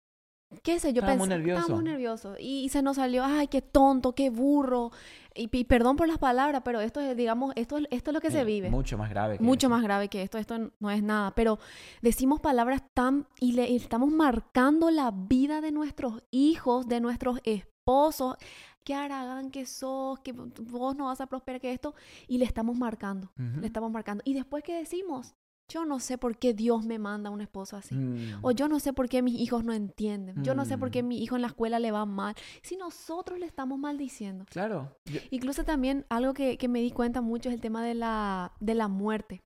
qué 0.63 0.81
sé 0.81 0.93
yo, 0.93 1.03
pensé- 1.03 1.29
nerviosos. 1.29 1.63
estábamos 1.65 1.85
nerviosos. 1.85 2.37
Y, 2.41 2.65
y 2.65 2.69
se 2.71 2.83
nos 2.83 2.97
salió, 2.97 3.23
ay, 3.25 3.47
qué 3.49 3.63
tonto, 3.63 4.15
qué 4.15 4.31
burro. 4.31 4.91
Y, 5.39 5.49
y 5.53 5.65
perdón 5.65 5.97
por 5.97 6.09
las 6.09 6.19
palabras, 6.19 6.63
pero 6.65 6.81
esto 6.81 7.01
es, 7.01 7.17
digamos, 7.17 7.53
esto, 7.57 7.79
es- 7.79 7.87
esto 7.91 8.11
es 8.11 8.15
lo 8.15 8.21
que 8.21 8.31
se 8.31 8.45
vive. 8.45 8.71
Mucho 8.71 8.99
más 8.99 9.09
grave. 9.11 9.39
que 9.39 9.45
Mucho 9.45 9.69
más 9.71 9.83
grave 9.83 10.09
que 10.09 10.23
esto, 10.23 10.37
esto 10.39 10.71
no 10.81 10.91
es 10.91 11.03
nada, 11.03 11.33
pero 11.35 11.59
decimos 12.03 12.41
palabras 12.41 12.83
tan 12.95 13.27
y 13.41 13.53
le 13.53 13.69
y 13.71 13.77
estamos 13.77 14.11
marcando 14.11 14.91
la 14.91 15.11
vida 15.13 15.61
de 15.61 15.73
nuestros 15.73 16.23
hijos, 16.31 16.89
de 16.89 17.01
nuestros 17.01 17.41
esposos, 17.45 18.37
qué 18.85 18.95
haragán 18.95 19.51
que 19.51 19.67
sos, 19.67 20.19
que 20.21 20.33
vos 20.33 20.97
no 20.97 21.07
vas 21.07 21.21
a 21.21 21.27
prosperar, 21.27 21.61
que 21.61 21.73
esto, 21.73 21.95
y 22.27 22.39
le 22.39 22.45
estamos 22.45 22.77
marcando, 22.77 23.31
le 23.37 23.67
estamos 23.67 23.91
marcando. 23.91 24.23
Y 24.27 24.35
después 24.35 24.63
que 24.65 24.75
decimos, 24.75 25.35
yo 25.71 25.85
no 25.85 26.01
sé 26.01 26.17
por 26.19 26.39
qué 26.39 26.55
Dios 26.55 26.85
me 26.87 26.99
manda 26.99 27.31
un 27.31 27.41
esposo 27.41 27.77
así. 27.77 27.95
Mm. 27.95 28.39
O 28.43 28.51
yo 28.53 28.69
no 28.69 28.81
sé 28.81 28.93
por 28.93 29.09
qué 29.09 29.21
mis 29.23 29.39
hijos 29.39 29.65
no 29.65 29.73
entienden. 29.73 30.43
Yo 30.43 30.55
no 30.55 30.65
sé 30.65 30.79
por 30.79 30.91
qué 30.91 31.03
Mm. 31.03 31.09
mi 31.09 31.23
hijo 31.23 31.37
en 31.37 31.43
la 31.43 31.49
escuela 31.49 31.79
le 31.79 31.91
va 31.91 32.07
mal. 32.07 32.35
Si 32.63 32.77
nosotros 32.77 33.39
le 33.39 33.47
estamos 33.47 33.79
maldiciendo. 33.79 34.45
Claro. 34.51 34.97
Yo- 35.05 35.21
Incluso 35.31 35.65
también 35.65 36.07
algo 36.09 36.33
que, 36.35 36.57
que 36.59 36.69
me 36.69 36.81
di 36.81 36.91
cuenta 36.91 37.21
mucho 37.21 37.49
es 37.51 37.55
el 37.55 37.61
tema 37.61 37.85
de 37.85 37.95
la, 37.95 38.53
de 38.61 38.75
la 38.75 38.89
muerte. 38.89 39.41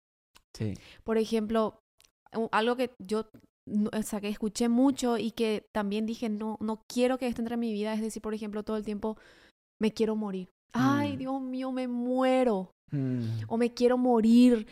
Sí. 0.56 0.74
Por 1.04 1.18
ejemplo, 1.18 1.80
algo 2.52 2.76
que 2.76 2.92
yo 3.02 3.26
o 3.92 4.02
sea, 4.02 4.20
que 4.20 4.28
escuché 4.28 4.68
mucho 4.68 5.18
y 5.18 5.30
que 5.30 5.66
también 5.72 6.04
dije, 6.04 6.28
no, 6.28 6.56
no 6.60 6.82
quiero 6.92 7.16
que 7.18 7.28
esto 7.28 7.40
entre 7.42 7.54
en 7.54 7.60
mi 7.60 7.72
vida. 7.72 7.94
Es 7.94 8.00
decir, 8.00 8.20
por 8.20 8.34
ejemplo, 8.34 8.64
todo 8.64 8.76
el 8.76 8.84
tiempo, 8.84 9.16
me 9.80 9.92
quiero 9.92 10.16
morir. 10.16 10.48
Ay, 10.72 11.14
Mm. 11.14 11.18
Dios 11.18 11.40
mío, 11.42 11.72
me 11.72 11.86
muero. 11.88 12.70
O 13.48 13.56
me 13.56 13.72
quiero 13.72 13.96
morir. 13.98 14.66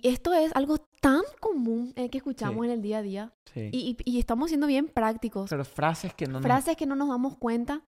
Y 0.00 0.08
esto 0.08 0.32
es 0.32 0.50
algo 0.54 0.78
tan 1.00 1.20
común 1.40 1.92
eh, 1.96 2.08
que 2.08 2.18
escuchamos 2.18 2.64
Sí. 2.64 2.66
en 2.66 2.70
el 2.78 2.80
día 2.82 2.98
a 2.98 3.02
día. 3.02 3.32
Sí. 3.52 3.68
Y, 3.72 3.96
y- 4.04 4.10
y 4.14 4.18
estamos 4.18 4.48
siendo 4.48 4.66
bien 4.66 4.86
prácticos. 4.88 5.50
Pero 5.50 5.64
frases 5.66 6.14
que 6.14 6.26
no 6.26 6.34
nos- 6.34 6.42
Frases 6.42 6.76
que 6.76 6.86
no 6.86 6.94
nos 6.96 7.08
damos 7.08 7.36
cuenta, 7.36 7.82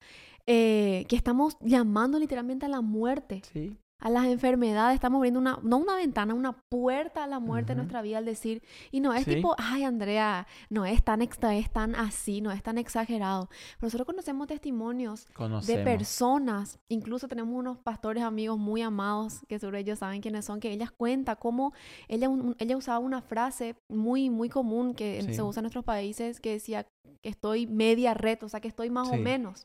eh, 0.46 1.04
que 1.08 1.14
estamos 1.14 1.56
llamando 1.60 2.18
literalmente 2.18 2.66
a 2.66 2.68
la 2.68 2.80
muerte, 2.80 3.42
Sí. 3.52 3.76
A 4.02 4.10
las 4.10 4.26
enfermedades. 4.26 4.96
Estamos 4.96 5.18
abriendo 5.18 5.40
una, 5.40 5.58
no 5.62 5.78
una 5.78 5.94
ventana, 5.96 6.34
una 6.34 6.52
puerta 6.68 7.24
a 7.24 7.26
la 7.26 7.38
muerte 7.38 7.72
en 7.72 7.78
Ujú. 7.78 7.84
nuestra 7.84 8.02
vida 8.02 8.18
al 8.18 8.24
decir, 8.24 8.62
y 8.90 9.00
no 9.00 9.14
es 9.14 9.24
Sí. 9.24 9.36
tipo, 9.36 9.54
ay 9.58 9.84
Andrea, 9.84 10.46
no 10.68 10.84
es 10.84 11.02
tan, 11.02 11.22
extra, 11.22 11.54
es 11.54 11.70
tan 11.70 11.94
así, 11.94 12.40
no 12.40 12.50
es 12.52 12.62
tan 12.62 12.78
exagerado. 12.78 13.48
Pero 13.76 13.86
nosotros 13.86 14.06
conocemos 14.06 14.48
testimonios 14.48 15.26
de 15.66 15.78
personas, 15.84 16.78
incluso 16.90 17.28
tenemos 17.28 17.54
unos 17.54 17.78
pastores 17.78 18.22
amigos 18.22 18.58
muy 18.58 18.82
amados, 18.82 19.40
que 19.48 19.58
seguro 19.58 19.78
ellos 19.78 20.00
saben 20.00 20.20
quiénes 20.20 20.44
son, 20.44 20.60
que 20.60 20.72
ellas 20.72 20.90
cuentan 20.90 21.36
cómo 21.38 21.72
ella, 22.08 22.28
un- 22.28 22.56
ella 22.58 22.76
usaba 22.76 22.98
una 22.98 23.22
frase 23.22 23.76
muy, 23.88 24.30
muy 24.30 24.48
común 24.48 24.94
que 24.94 25.20
en- 25.20 25.26
Sí. 25.26 25.34
se 25.34 25.42
usa 25.42 25.60
en 25.60 25.64
nuestros 25.64 25.84
países, 25.84 26.40
que 26.40 26.50
decía 26.52 26.84
que 27.22 27.28
estoy 27.28 27.66
media 27.68 28.14
red, 28.14 28.42
o 28.42 28.48
sea, 28.48 28.60
que 28.60 28.66
estoy 28.68 28.90
más 28.90 29.08
o 29.08 29.16
menos. 29.16 29.62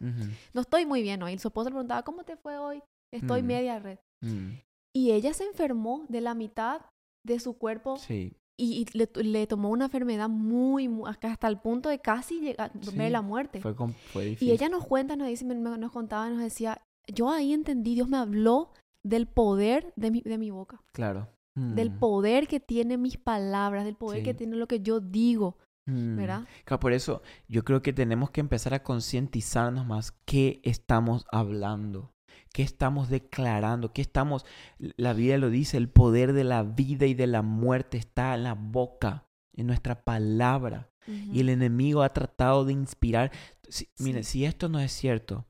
No 0.54 0.62
estoy 0.62 0.86
muy 0.86 1.02
bien 1.02 1.24
hoy. 1.24 1.38
Su 1.40 1.48
esposo 1.48 1.70
le 1.70 1.74
preguntaba, 1.74 2.04
¿cómo 2.04 2.24
te 2.24 2.36
fue 2.38 2.58
hoy? 2.60 2.84
Estoy 3.12 3.42
Mm. 3.42 3.46
media 3.46 3.80
red. 3.80 3.98
Mm. 4.22 4.60
Y 4.94 5.12
ella 5.12 5.34
se 5.34 5.46
enfermó 5.46 6.06
de 6.10 6.22
la 6.22 6.34
mitad 6.34 6.82
de 7.26 7.40
su 7.40 7.58
cuerpo 7.58 7.98
Sí. 7.98 8.34
y, 8.60 8.82
y 8.92 8.98
le, 8.98 9.10
le 9.24 9.46
tomó 9.48 9.70
una 9.70 9.86
enfermedad 9.86 10.30
muy, 10.30 10.88
muy- 10.88 11.10
hasta 11.22 11.48
el 11.48 11.60
punto 11.60 11.90
de 11.90 12.00
casi 12.00 12.40
llegar, 12.40 12.72
Sí, 12.82 12.96
ver 12.98 13.12
la 13.12 13.22
muerte. 13.22 13.62
Fue, 13.62 13.74
fue 13.76 14.26
difícil. 14.26 14.48
Y 14.48 14.52
ella 14.52 14.70
nos 14.70 14.86
cuenta, 14.86 15.16
nos 15.16 15.28
dice, 15.28 15.46
nos 15.46 15.92
contaba, 15.92 16.30
nos 16.30 16.42
decía, 16.42 16.82
yo 17.14 17.30
ahí 17.30 17.54
entendí, 17.54 17.96
Dios 17.96 18.08
me 18.10 18.18
habló 18.18 18.72
del 19.04 19.28
poder 19.28 19.94
de 19.96 20.12
mi, 20.12 20.22
de 20.22 20.38
mi 20.38 20.52
boca, 20.52 20.82
Claro. 20.94 21.28
del 21.56 21.92
Mm. 21.92 22.00
poder 22.00 22.48
que 22.48 22.60
tiene 22.60 22.98
mis 22.98 23.18
palabras, 23.18 23.86
del 23.86 23.96
poder 23.96 24.24
que 24.24 24.32
Sí. 24.32 24.38
tiene 24.40 24.56
lo 24.58 24.68
que 24.68 24.80
yo 24.82 25.00
digo, 25.00 25.58
Mm. 25.86 26.18
¿verdad? 26.18 26.46
Claro, 26.66 26.80
por 26.80 26.92
eso 26.94 27.22
yo 27.48 27.64
creo 27.64 27.82
que 27.82 27.94
tenemos 27.94 28.30
que 28.32 28.42
empezar 28.42 28.74
a 28.74 28.84
concientizarnos 28.84 29.86
más 29.86 30.12
qué 30.26 30.60
estamos 30.64 31.26
hablando, 31.32 32.12
qué 32.54 32.64
estamos 32.64 33.10
declarando, 33.10 33.94
qué 33.94 34.02
estamos... 34.02 34.46
La 34.80 35.14
Biblia 35.14 35.38
lo 35.38 35.50
dice, 35.50 35.78
el 35.78 35.90
poder 35.90 36.34
de 36.34 36.44
la 36.44 36.64
vida 36.64 37.06
y 37.06 37.14
de 37.14 37.28
la 37.28 37.42
muerte 37.42 37.98
está 37.98 38.34
en 38.36 38.44
la 38.44 38.54
boca, 38.54 39.28
en 39.54 39.68
nuestra 39.68 40.04
palabra. 40.04 40.90
Y 41.08 41.40
el 41.40 41.50
enemigo 41.50 42.02
ha 42.04 42.14
tratado 42.14 42.66
de 42.66 42.74
inspirar... 42.74 43.32
Si- 43.70 43.90
Miren, 44.00 44.24
Sí. 44.24 44.32
si 44.32 44.46
esto 44.46 44.68
no 44.70 44.80
es 44.80 44.92
cierto, 44.92 45.46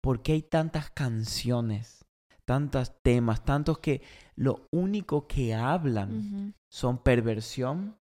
¿por 0.00 0.22
qué 0.22 0.32
hay 0.32 0.42
tantas 0.42 0.90
canciones, 0.90 2.04
tantos 2.46 3.00
temas, 3.02 3.44
tantos 3.44 3.78
que 3.78 4.02
lo 4.34 4.66
único 4.70 5.26
que 5.26 5.54
hablan 5.54 6.54
son 6.68 6.98
perversión, 7.02 7.98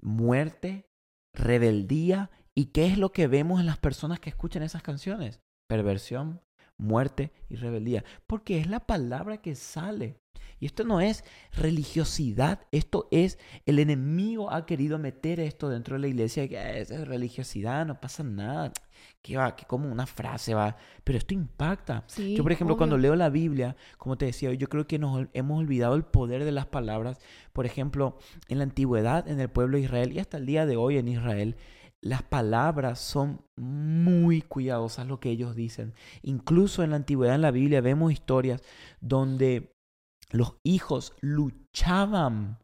muerte, 0.00 0.86
rebeldía. 1.32 2.30
¿Y 2.54 2.66
qué 2.66 2.86
es 2.86 2.98
lo 2.98 3.10
que 3.10 3.26
vemos 3.26 3.58
en 3.60 3.66
las 3.66 3.78
personas 3.78 4.20
que 4.20 4.30
escuchan 4.30 4.62
esas 4.62 4.82
canciones? 4.82 5.40
Perversión, 5.66 6.40
muerte 6.78 7.32
y 7.48 7.56
rebeldía. 7.56 8.04
Porque 8.26 8.58
es 8.58 8.66
la 8.68 8.80
palabra 8.80 9.38
que 9.38 9.54
sale. 9.54 10.16
Y 10.60 10.66
esto 10.66 10.84
no 10.84 11.00
es 11.00 11.24
religiosidad, 11.52 12.60
esto 12.70 13.08
es 13.10 13.38
el 13.66 13.78
enemigo 13.80 14.50
ha 14.52 14.64
querido 14.66 14.98
meter 14.98 15.40
esto 15.40 15.68
dentro 15.68 15.94
de 15.96 16.00
la 16.00 16.06
iglesia, 16.08 16.48
que 16.48 16.56
"Ah, 16.58 16.78
es 16.78 16.90
religiosidad, 17.08 17.84
no 17.84 18.00
pasa 18.00 18.22
nada, 18.22 18.72
que 19.20 19.36
va, 19.36 19.56
que 19.56 19.64
como 19.66 19.90
una 19.90 20.06
frase 20.06 20.54
va, 20.54 20.76
pero 21.02 21.18
esto 21.18 21.34
impacta. 21.34 22.04
Sí, 22.06 22.36
Yo, 22.36 22.42
por 22.44 22.52
ejemplo, 22.52 22.74
obvio. 22.74 22.78
cuando 22.78 22.96
leo 22.98 23.16
la 23.16 23.28
Biblia, 23.30 23.76
como 23.98 24.16
te 24.16 24.26
decía, 24.26 24.52
yo 24.54 24.68
creo 24.68 24.86
que 24.86 24.98
nos 24.98 25.26
hemos 25.32 25.58
olvidado 25.58 25.96
el 25.96 26.04
poder 26.04 26.44
de 26.44 26.52
las 26.52 26.66
palabras. 26.66 27.18
Por 27.52 27.66
ejemplo, 27.66 28.16
en 28.48 28.58
la 28.58 28.64
antigüedad, 28.64 29.28
en 29.28 29.40
el 29.40 29.48
pueblo 29.50 29.76
de 29.76 29.84
Israel 29.84 30.12
y 30.12 30.20
hasta 30.20 30.36
el 30.38 30.46
día 30.46 30.66
de 30.66 30.76
hoy 30.76 30.96
en 30.98 31.08
Israel, 31.08 31.56
las 32.04 32.22
palabras 32.22 32.98
son 32.98 33.40
muy 33.56 34.42
cuidadosas 34.42 35.06
lo 35.06 35.20
que 35.20 35.30
ellos 35.30 35.56
dicen. 35.56 35.94
Incluso 36.22 36.82
en 36.82 36.90
la 36.90 36.96
antigüedad, 36.96 37.34
en 37.34 37.40
la 37.40 37.50
Biblia, 37.50 37.80
vemos 37.80 38.12
historias 38.12 38.62
donde 39.00 39.72
los 40.30 40.56
hijos 40.64 41.14
luchaban 41.22 42.58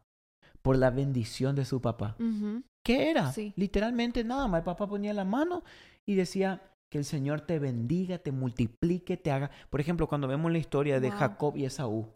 por 0.61 0.77
la 0.77 0.91
bendición 0.91 1.55
de 1.55 1.65
su 1.65 1.81
papá. 1.81 2.15
Ujú. 2.19 2.61
¿Qué 2.85 3.09
era? 3.09 3.31
Sí. 3.31 3.53
Literalmente 3.55 4.23
nada 4.23 4.47
más. 4.47 4.59
El 4.59 4.65
papá 4.65 4.87
ponía 4.87 5.11
la 5.11 5.25
mano 5.25 5.63
y 6.07 6.13
decía 6.13 6.61
que 6.91 6.99
el 6.99 7.05
Señor 7.05 7.41
te 7.41 7.57
bendiga, 7.57 8.19
te 8.19 8.31
multiplique, 8.31 9.17
te 9.17 9.31
haga. 9.31 9.49
Por 9.71 9.81
ejemplo, 9.81 10.07
cuando 10.07 10.27
vemos 10.27 10.51
la 10.51 10.59
historia 10.59 10.99
de 10.99 11.09
Wow. 11.09 11.17
Jacob 11.17 11.57
y 11.57 11.65
Esaú, 11.65 12.13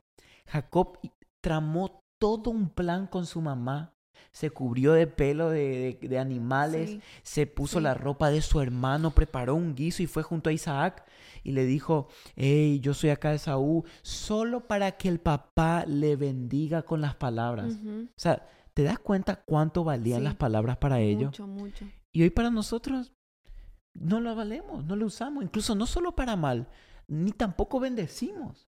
Jacob 0.47 0.99
tramó 1.43 2.01
todo 2.21 2.51
un 2.51 2.69
plan 2.69 3.07
con 3.07 3.25
su 3.25 3.41
mamá. 3.41 3.94
Se 4.31 4.49
cubrió 4.49 4.93
de 4.93 5.07
pelo 5.07 5.49
de, 5.49 5.97
de- 6.01 6.07
de 6.07 6.19
animales, 6.19 6.89
Sí. 6.91 7.01
se 7.23 7.47
puso 7.47 7.79
Sí. 7.79 7.83
la 7.83 7.93
ropa 7.93 8.29
de 8.31 8.41
su 8.41 8.61
hermano, 8.61 9.11
preparó 9.11 9.55
un 9.55 9.75
guiso 9.75 10.03
y 10.03 10.07
fue 10.07 10.23
junto 10.23 10.49
a 10.49 10.53
Isaac 10.53 11.05
y 11.43 11.51
le 11.51 11.65
dijo, 11.65 12.07
hey, 12.35 12.79
yo 12.79 12.93
soy 12.93 13.11
acá 13.11 13.33
Esaú, 13.33 13.83
solo 14.01 14.67
para 14.67 14.93
que 14.93 15.07
el 15.09 15.19
papá 15.19 15.85
le 15.87 16.15
bendiga 16.15 16.81
con 16.83 17.01
las 17.01 17.15
palabras. 17.15 17.75
O 17.75 18.07
sea, 18.15 18.47
¿te 18.73 18.83
das 18.83 18.99
cuenta 18.99 19.43
cuánto 19.45 19.83
valían 19.83 20.19
Sí. 20.19 20.23
las 20.25 20.35
palabras 20.35 20.77
para 20.77 20.99
ellos? 20.99 21.25
Mucho, 21.27 21.47
mucho. 21.47 21.85
Y 22.11 22.23
hoy 22.23 22.29
para 22.29 22.49
nosotros 22.49 23.13
no 23.93 24.19
lo 24.19 24.35
valemos, 24.35 24.83
no 24.85 24.95
lo 24.95 25.05
usamos, 25.05 25.43
incluso 25.43 25.75
no 25.75 25.85
solo 25.85 26.15
para 26.15 26.35
mal, 26.35 26.67
ni 27.07 27.31
tampoco 27.31 27.79
bendecimos. 27.79 28.67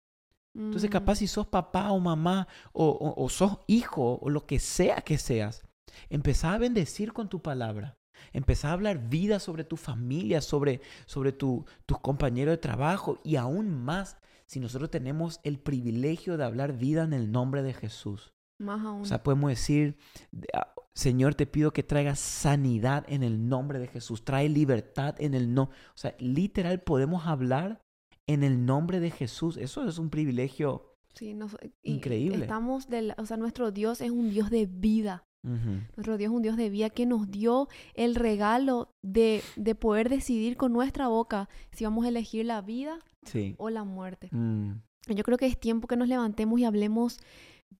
Entonces 0.55 0.89
Mm. 0.89 0.93
capaz 0.93 1.15
si 1.17 1.27
sos 1.27 1.47
papá 1.47 1.91
o 1.91 1.99
mamá 1.99 2.47
o, 2.71 2.85
o- 2.87 3.23
o 3.23 3.29
sos 3.29 3.57
hijo 3.67 4.19
o 4.21 4.29
lo 4.29 4.45
que 4.45 4.59
sea 4.59 5.01
que 5.01 5.17
seas, 5.17 5.63
empezá 6.09 6.53
a 6.53 6.57
bendecir 6.57 7.11
con 7.13 7.27
tu 7.29 7.41
palabra. 7.41 7.97
Empezá 8.31 8.69
a 8.69 8.73
hablar 8.73 9.09
vida 9.09 9.39
sobre 9.39 9.63
tu 9.65 9.75
familia, 9.77 10.41
sobre, 10.41 10.81
sobre 11.05 11.31
tu- 11.33 11.65
tus 11.85 11.99
compañeros 11.99 12.53
de 12.53 12.57
trabajo 12.57 13.19
y 13.23 13.35
aún 13.35 13.69
más 13.83 14.17
si 14.45 14.59
nosotros 14.59 14.89
tenemos 14.89 15.39
el 15.43 15.59
privilegio 15.59 16.37
de 16.37 16.45
hablar 16.45 16.73
vida 16.77 17.03
en 17.03 17.13
el 17.13 17.31
nombre 17.31 17.61
de 17.61 17.73
Jesús. 17.73 18.31
Más 18.59 18.85
aún. 18.85 19.01
O 19.01 19.05
sea, 19.05 19.21
podemos 19.23 19.49
decir, 19.49 19.97
de- 20.31 20.47
ah, 20.53 20.71
Señor, 20.93 21.35
te 21.35 21.45
pido 21.45 21.73
que 21.73 21.83
traigas 21.83 22.19
sanidad 22.19 23.03
en 23.09 23.21
el 23.23 23.49
nombre 23.49 23.79
de 23.79 23.87
Jesús, 23.87 24.23
trae 24.23 24.47
libertad 24.47 25.15
en 25.19 25.33
el 25.33 25.53
nombre. 25.53 25.75
O 25.89 25.97
sea, 25.97 26.15
literal 26.19 26.79
podemos 26.81 27.25
hablar 27.27 27.81
en 28.27 28.43
el 28.43 28.65
nombre 28.65 28.99
de 28.99 29.11
Jesús. 29.11 29.57
Eso 29.57 29.87
es 29.87 29.97
un 29.97 30.09
privilegio. 30.09 30.93
Sí, 31.13 31.33
nos- 31.33 31.55
y 31.83 31.93
Increíble. 31.93 32.37
Estamos 32.43 32.87
del, 32.89 33.13
o 33.17 33.25
sea, 33.25 33.37
nuestro 33.37 33.71
Dios 33.71 34.01
es 34.01 34.11
un 34.11 34.29
Dios 34.29 34.49
de 34.49 34.65
vida. 34.65 35.23
Ujú. 35.43 35.81
Nuestro 35.95 36.17
Dios 36.17 36.31
es 36.31 36.35
un 36.35 36.41
Dios 36.41 36.57
de 36.57 36.69
vida 36.69 36.89
que 36.89 37.05
nos 37.05 37.29
dio 37.29 37.67
el 37.93 38.15
regalo 38.15 38.89
de, 39.03 39.41
de 39.55 39.75
poder 39.75 40.09
decidir 40.09 40.57
con 40.57 40.73
nuestra 40.73 41.07
boca 41.07 41.47
si 41.71 41.83
vamos 41.83 42.03
a 42.05 42.09
elegir 42.09 42.45
la 42.45 42.61
vida 42.61 42.97
Sí. 43.25 43.55
o 43.59 43.69
la 43.69 43.83
muerte. 43.83 44.29
Mm, 44.31 44.71
Yo 45.15 45.23
creo 45.23 45.37
que 45.37 45.45
es 45.45 45.59
tiempo 45.59 45.87
que 45.87 45.97
nos 45.97 46.07
levantemos 46.07 46.59
y 46.59 46.65
hablemos 46.65 47.19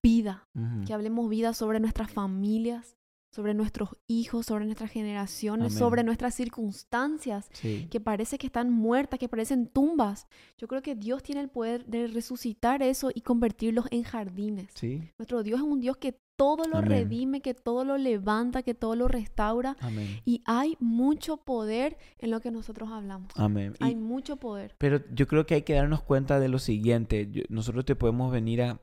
vida, 0.02 0.46
ujú. 0.54 0.84
que 0.86 0.92
hablemos 0.94 1.28
vida 1.28 1.52
sobre 1.54 1.80
nuestras 1.80 2.10
familias, 2.10 2.95
sobre 3.36 3.52
nuestros 3.54 3.90
hijos, 4.06 4.46
sobre 4.46 4.64
nuestras 4.64 4.90
generaciones, 4.90 5.66
Amén. 5.66 5.78
sobre 5.78 6.02
nuestras 6.04 6.34
circunstancias 6.34 7.48
Sí. 7.52 7.86
que 7.90 8.00
parece 8.00 8.38
que 8.38 8.46
están 8.46 8.72
muertas, 8.72 9.18
que 9.18 9.28
parecen 9.28 9.66
tumbas. 9.68 10.26
Yo 10.56 10.66
creo 10.68 10.80
que 10.82 10.94
Dios 10.94 11.22
tiene 11.22 11.42
el 11.42 11.48
poder 11.50 11.84
de 11.86 12.06
resucitar 12.06 12.82
eso 12.82 13.10
y 13.14 13.20
convertirlos 13.20 13.86
en 13.90 14.02
jardines. 14.04 14.70
Sí. 14.74 15.02
Nuestro 15.18 15.42
Dios 15.42 15.60
es 15.60 15.66
un 15.66 15.80
Dios 15.80 15.98
que 15.98 16.18
todo 16.36 16.64
lo 16.68 16.78
Amén. 16.78 16.90
redime, 16.90 17.40
que 17.42 17.52
todo 17.54 17.84
lo 17.84 17.96
levanta, 17.98 18.62
que 18.62 18.74
todo 18.74 18.94
lo 18.96 19.06
restaura. 19.08 19.76
Amén. 19.80 20.20
Y 20.24 20.42
hay 20.46 20.76
mucho 20.80 21.36
poder 21.38 21.98
en 22.18 22.30
lo 22.30 22.40
que 22.40 22.50
nosotros 22.50 22.90
hablamos. 22.90 23.28
Amén. 23.36 23.74
Y- 23.80 23.84
Hay 23.84 23.96
mucho 23.96 24.36
poder. 24.38 24.74
pero 24.78 25.00
yo 25.12 25.26
creo 25.28 25.44
que 25.46 25.54
hay 25.56 25.62
que 25.62 25.74
darnos 25.74 26.02
cuenta 26.02 26.40
de 26.40 26.48
lo 26.48 26.58
siguiente. 26.58 27.28
Yo- 27.30 27.42
nosotros 27.50 27.84
te 27.84 27.96
podemos 27.96 28.32
venir 28.32 28.62
a 28.62 28.80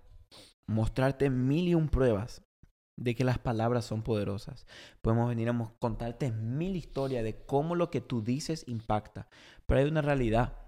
mostrarte 0.67 1.29
mil 1.29 1.67
y 1.67 1.75
un 1.75 1.89
pruebas 1.89 2.42
de 2.97 3.15
que 3.15 3.23
las 3.23 3.39
palabras 3.39 3.85
son 3.85 4.03
poderosas. 4.03 4.67
Podemos 5.01 5.29
venir 5.29 5.49
a 5.49 5.71
contarte 5.79 6.31
mil 6.31 6.75
historias 6.75 7.23
de 7.23 7.45
cómo 7.45 7.75
lo 7.75 7.89
que 7.89 8.01
tú 8.01 8.21
dices 8.21 8.63
impacta. 8.67 9.27
Pero 9.65 9.79
hay 9.79 9.87
una 9.87 10.01
realidad. 10.01 10.59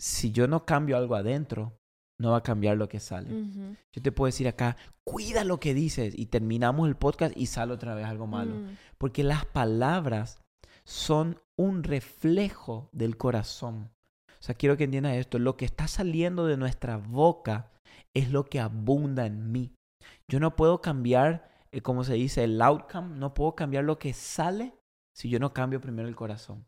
si 0.00 0.30
yo 0.30 0.46
no 0.46 0.64
cambio 0.64 0.96
algo 0.96 1.16
adentro, 1.16 1.76
no 2.20 2.32
va 2.32 2.38
a 2.38 2.42
cambiar 2.42 2.76
lo 2.76 2.88
que 2.88 3.00
sale. 3.00 3.28
Yo 3.92 4.02
te 4.02 4.12
puedo 4.12 4.26
decir 4.26 4.48
acá, 4.48 4.76
cuida 5.04 5.44
lo 5.44 5.58
que 5.60 5.74
dices 5.74 6.14
y 6.16 6.26
terminamos 6.26 6.88
el 6.88 6.96
podcast 6.96 7.36
y 7.36 7.46
sale 7.46 7.72
otra 7.72 7.94
vez 7.94 8.06
algo 8.06 8.26
malo. 8.26 8.54
Porque 8.96 9.22
las 9.22 9.44
palabras 9.44 10.40
son 10.84 11.40
un 11.56 11.82
reflejo 11.82 12.88
del 12.92 13.16
corazón. 13.16 13.90
O 14.30 14.42
sea, 14.42 14.54
quiero 14.54 14.76
que 14.76 14.84
entiendas 14.84 15.16
esto. 15.16 15.38
Lo 15.38 15.56
que 15.56 15.64
está 15.64 15.88
saliendo 15.88 16.46
de 16.46 16.56
nuestra 16.56 16.96
boca 16.96 17.72
es 18.14 18.30
lo 18.30 18.44
que 18.44 18.60
abunda 18.60 19.26
en 19.26 19.50
mí. 19.50 19.72
Yo 20.28 20.40
no 20.40 20.56
puedo 20.56 20.80
cambiar, 20.80 21.50
eh, 21.72 21.80
como 21.80 22.04
se 22.04 22.14
dice, 22.14 22.44
el 22.44 22.60
outcome. 22.62 23.16
No 23.16 23.34
puedo 23.34 23.54
cambiar 23.54 23.84
lo 23.84 23.98
que 23.98 24.12
sale 24.12 24.74
si 25.14 25.28
yo 25.28 25.38
no 25.38 25.52
cambio 25.52 25.80
primero 25.80 26.08
el 26.08 26.16
corazón. 26.16 26.66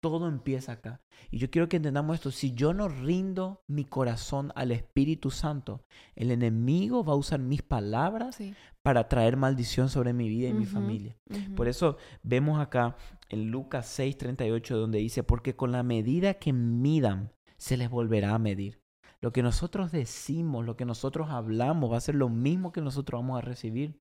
Todo 0.00 0.28
empieza 0.28 0.72
acá. 0.72 1.00
Y 1.30 1.38
yo 1.38 1.50
quiero 1.50 1.68
que 1.70 1.78
entendamos 1.78 2.16
esto. 2.16 2.30
Si 2.30 2.52
yo 2.52 2.74
no 2.74 2.88
rindo 2.88 3.62
mi 3.66 3.86
corazón 3.86 4.52
al 4.54 4.70
Espíritu 4.70 5.30
Santo, 5.30 5.86
el 6.14 6.30
enemigo 6.30 7.02
va 7.04 7.14
a 7.14 7.16
usar 7.16 7.40
mis 7.40 7.62
palabras 7.62 8.36
Sí. 8.36 8.54
para 8.82 9.08
traer 9.08 9.38
maldición 9.38 9.88
sobre 9.88 10.12
mi 10.12 10.28
vida 10.28 10.48
y 10.48 10.52
mi 10.52 10.66
familia. 10.66 11.16
Por 11.56 11.68
eso 11.68 11.96
vemos 12.22 12.60
acá 12.60 12.96
en 13.30 13.50
Lucas 13.50 13.86
6:38 13.98 14.76
donde 14.76 14.98
dice, 14.98 15.22
porque 15.22 15.56
con 15.56 15.72
la 15.72 15.82
medida 15.82 16.34
que 16.34 16.52
midan, 16.52 17.32
se 17.56 17.78
les 17.78 17.88
volverá 17.88 18.34
a 18.34 18.38
medir. 18.38 18.83
Lo 19.24 19.32
que 19.32 19.42
nosotros 19.42 19.90
decimos, 19.90 20.66
lo 20.66 20.76
que 20.76 20.84
nosotros 20.84 21.30
hablamos, 21.30 21.90
va 21.90 21.96
a 21.96 22.00
ser 22.00 22.14
lo 22.14 22.28
mismo 22.28 22.72
que 22.72 22.82
nosotros 22.82 23.22
vamos 23.22 23.38
a 23.38 23.40
recibir. 23.40 23.98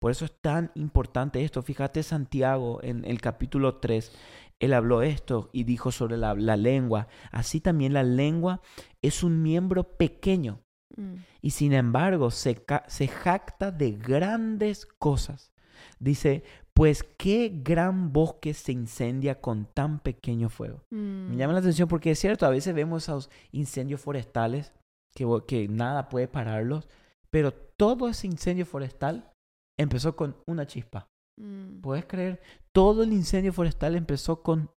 Por 0.00 0.10
eso 0.10 0.24
es 0.24 0.32
tan 0.40 0.72
importante 0.74 1.44
esto. 1.44 1.62
Fíjate 1.62 2.02
Santiago 2.02 2.80
en 2.82 3.04
el 3.04 3.20
capítulo 3.20 3.76
3, 3.76 4.10
él 4.58 4.72
habló 4.74 5.02
esto 5.02 5.50
y 5.52 5.62
dijo 5.62 5.92
sobre 5.92 6.16
la, 6.16 6.34
la 6.34 6.56
lengua. 6.56 7.06
Así 7.30 7.60
también 7.60 7.92
la 7.92 8.02
lengua 8.02 8.60
es 9.02 9.22
un 9.22 9.40
miembro 9.40 9.96
pequeño 9.96 10.66
Mm. 10.96 11.16
y 11.42 11.50
sin 11.50 11.72
embargo 11.72 12.30
se 12.30 13.08
jacta 13.08 13.70
de 13.70 13.92
grandes 13.92 14.86
cosas. 14.86 15.52
Dice, 15.98 16.44
pues 16.76 17.04
qué 17.16 17.50
gran 17.64 18.12
bosque 18.12 18.52
se 18.52 18.70
incendia 18.70 19.40
con 19.40 19.64
tan 19.64 19.98
pequeño 19.98 20.50
fuego. 20.50 20.82
Me 20.90 20.98
Mm. 20.98 21.36
llama 21.38 21.54
la 21.54 21.60
atención 21.60 21.88
porque 21.88 22.10
es 22.10 22.18
cierto, 22.18 22.44
a 22.44 22.50
veces 22.50 22.74
vemos 22.74 23.04
esos 23.04 23.30
incendios 23.50 23.98
forestales 24.02 24.74
que, 25.14 25.68
nada 25.68 26.10
puede 26.10 26.28
pararlos, 26.28 26.86
pero 27.30 27.50
todo 27.50 28.10
ese 28.10 28.26
incendio 28.26 28.66
forestal 28.66 29.32
empezó 29.78 30.16
con 30.16 30.36
una 30.46 30.66
chispa. 30.66 31.08
Mm. 31.40 31.80
¿Puedes 31.80 32.04
creer? 32.04 32.42
Todo 32.74 33.04
el 33.04 33.12
incendio 33.14 33.54
forestal 33.54 33.96
empezó 33.96 34.42
con 34.42 34.70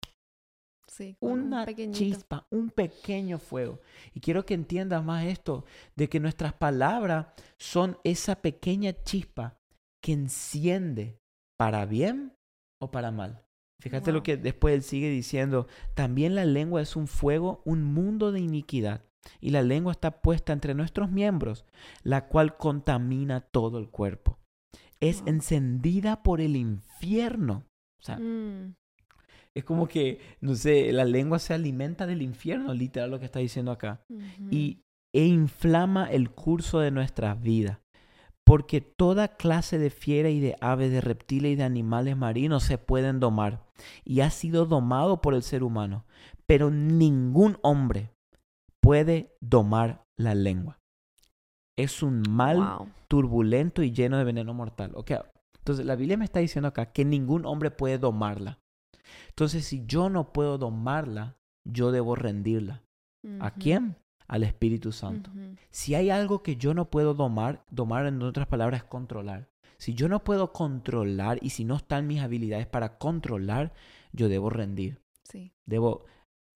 Sí, 0.87 1.17
con 1.21 1.33
un 1.33 1.41
una 1.49 1.67
chispa, 1.91 2.47
un 2.51 2.71
pequeño 2.71 3.39
fuego. 3.41 3.81
Y 4.15 4.21
quiero 4.21 4.47
que 4.47 4.55
entiendas 4.55 5.05
más 5.05 5.25
esto, 5.25 5.65
de 5.97 6.09
que 6.09 6.21
nuestras 6.21 6.53
palabras 6.55 7.27
son 7.59 7.99
esa 8.05 8.37
pequeña 8.37 8.93
chispa 9.03 9.59
que 10.01 10.13
enciende 10.13 11.19
para 11.59 11.85
bien 11.87 12.33
o 12.81 12.91
para 12.91 13.11
mal. 13.11 13.43
Fíjate 13.81 14.11
lo 14.13 14.23
que 14.23 14.37
después 14.37 14.75
él 14.75 14.83
sigue 14.83 15.09
diciendo, 15.09 15.69
también 15.95 16.35
la 16.35 16.45
lengua 16.45 16.83
es 16.83 16.97
un 16.97 17.07
fuego, 17.07 17.63
un 17.65 17.85
mundo 17.85 18.33
de 18.33 18.41
iniquidad. 18.41 19.05
Y 19.41 19.51
la 19.51 19.63
lengua 19.63 19.93
está 19.93 20.23
puesta 20.23 20.53
entre 20.53 20.75
nuestros 20.75 21.11
miembros, 21.11 21.65
la 22.03 22.27
cual 22.29 22.57
contamina 22.57 23.41
todo 23.41 23.79
el 23.79 23.89
cuerpo. 23.89 24.39
Es 25.01 25.21
Wow. 25.21 25.29
encendida 25.29 26.23
por 26.23 26.41
el 26.41 26.57
infierno. 26.57 27.65
O 28.01 28.03
sea, 28.03 28.19
Mm. 28.19 28.75
es 29.55 29.65
como 29.65 29.87
que, 29.87 30.21
no 30.41 30.55
sé, 30.55 30.93
la 30.93 31.05
lengua 31.05 31.39
se 31.39 31.55
alimenta 31.55 32.07
del 32.07 32.23
infierno, 32.23 32.75
literal 32.75 33.11
lo 33.11 33.19
que 33.19 33.27
está 33.27 33.39
diciendo 33.39 33.71
acá. 33.71 34.01
Y 34.51 34.81
e 35.15 35.25
inflama 35.27 36.11
el 36.11 36.31
curso 36.31 36.81
de 36.81 36.91
nuestras 36.91 37.41
vidas. 37.41 37.79
Porque 38.49 38.81
toda 38.81 39.37
clase 39.37 39.79
de 39.79 39.91
fiera 39.91 40.31
y 40.31 40.41
de 40.41 40.57
aves, 40.63 40.91
de 40.91 41.03
reptiles 41.03 41.53
y 41.53 41.57
de 41.57 41.65
animales 41.65 42.17
marinos 42.17 42.63
se 42.63 42.79
pueden 42.79 43.21
domar. 43.21 43.67
Y 44.05 44.21
ha 44.21 44.31
sido 44.31 44.65
domado 44.65 45.21
por 45.21 45.35
el 45.35 45.43
ser 45.43 45.63
humano. 45.63 46.07
Pero 46.47 46.71
ningún 46.71 47.59
hombre 47.63 48.11
puede 48.81 49.37
domar 49.43 50.03
la 50.17 50.35
lengua. 50.35 50.79
Es 51.77 52.03
un 52.03 52.23
mal 52.27 52.57
Wow. 52.57 52.89
turbulento 53.07 53.83
y 53.83 53.93
lleno 53.93 54.17
de 54.17 54.25
veneno 54.25 54.55
mortal. 54.55 54.93
Ok, 54.95 55.13
entonces 55.59 55.85
la 55.85 55.95
Biblia 55.97 56.17
me 56.17 56.25
está 56.25 56.41
diciendo 56.41 56.69
acá 56.69 56.87
que 56.87 57.05
ningún 57.05 57.45
hombre 57.45 57.71
puede 57.71 57.99
domarla. 57.99 58.59
Entonces, 59.29 59.67
si 59.67 59.85
yo 59.87 60.09
no 60.09 60.33
puedo 60.33 60.57
domarla, 60.57 61.37
yo 61.67 61.93
debo 61.93 62.15
rendirla. 62.17 62.83
¿A 63.41 63.51
quién? 63.51 63.97
Al 64.29 64.45
Espíritu 64.45 64.93
Santo. 64.93 65.31
Si 65.71 65.95
hay 65.95 66.11
algo 66.11 66.43
que 66.43 66.57
yo 66.57 66.75
no 66.75 66.91
puedo 66.91 67.15
domar, 67.15 67.65
domar 67.71 68.07
en 68.07 68.23
otras 68.23 68.47
palabras 68.47 68.83
es 68.83 68.89
controlar. 68.89 69.49
Si 69.79 69.95
yo 69.95 70.09
no 70.09 70.23
puedo 70.23 70.53
controlar 70.53 71.39
y 71.41 71.51
si 71.51 71.65
no 71.65 71.77
están 71.77 72.07
mis 72.07 72.21
habilidades 72.21 72.67
para 72.67 72.99
controlar, 72.99 73.73
yo 74.13 74.29
debo 74.29 74.51
rendir. 74.51 75.01
Sí. 75.25 75.53
Debo 75.67 76.05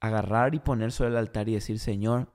agarrar 0.01 0.55
y 0.55 0.59
poner 0.59 0.93
sobre 0.93 1.11
el 1.11 1.17
altar 1.17 1.49
y 1.49 1.55
decir, 1.55 1.79
Señor, 1.79 2.33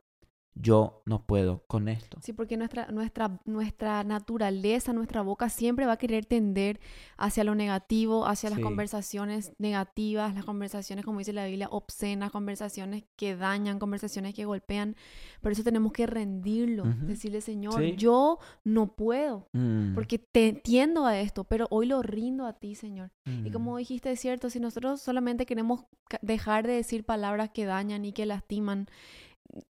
yo 0.59 1.01
no 1.05 1.25
puedo 1.25 1.63
con 1.67 1.87
esto. 1.87 2.17
Sí, 2.21 2.33
porque 2.33 2.57
nuestra, 2.57 2.87
nuestra, 2.91 3.39
nuestra 3.45 4.03
naturaleza, 4.03 4.93
nuestra 4.93 5.21
boca 5.21 5.49
siempre 5.49 5.85
va 5.85 5.93
a 5.93 5.97
querer 5.97 6.25
tender 6.25 6.79
hacia 7.17 7.43
lo 7.43 7.55
negativo, 7.55 8.25
hacia 8.27 8.49
las 8.49 8.59
conversaciones 8.59 9.53
negativas, 9.59 10.33
las 10.33 10.45
conversaciones, 10.45 11.05
como 11.05 11.19
dice 11.19 11.33
la 11.33 11.45
Biblia, 11.45 11.67
obscenas, 11.71 12.31
conversaciones 12.31 13.03
que 13.15 13.35
dañan, 13.35 13.79
conversaciones 13.79 14.33
que 14.33 14.45
golpean. 14.45 14.95
Por 15.41 15.51
eso 15.51 15.63
tenemos 15.63 15.91
que 15.91 16.07
rendirlo, 16.07 16.83
decirle, 17.01 17.41
Señor, 17.41 17.81
Sí. 17.81 17.95
yo 17.97 18.39
no 18.63 18.95
puedo, 18.95 19.47
Mm, 19.53 19.93
porque 19.93 20.17
te 20.19 20.49
entiendo 20.49 21.05
a 21.05 21.19
esto, 21.19 21.43
pero 21.43 21.67
hoy 21.69 21.85
lo 21.85 22.01
rindo 22.01 22.45
a 22.45 22.53
ti, 22.53 22.75
Señor. 22.75 23.11
Y 23.25 23.49
mm. 23.49 23.51
como 23.51 23.77
dijiste, 23.77 24.11
es 24.11 24.19
cierto, 24.19 24.49
si 24.49 24.59
nosotros 24.59 25.01
solamente 25.01 25.45
queremos 25.45 25.85
dejar 26.21 26.65
de 26.65 26.73
decir 26.73 27.05
palabras 27.05 27.49
que 27.51 27.65
dañan 27.65 28.05
y 28.05 28.13
que 28.13 28.25
lastiman, 28.25 28.87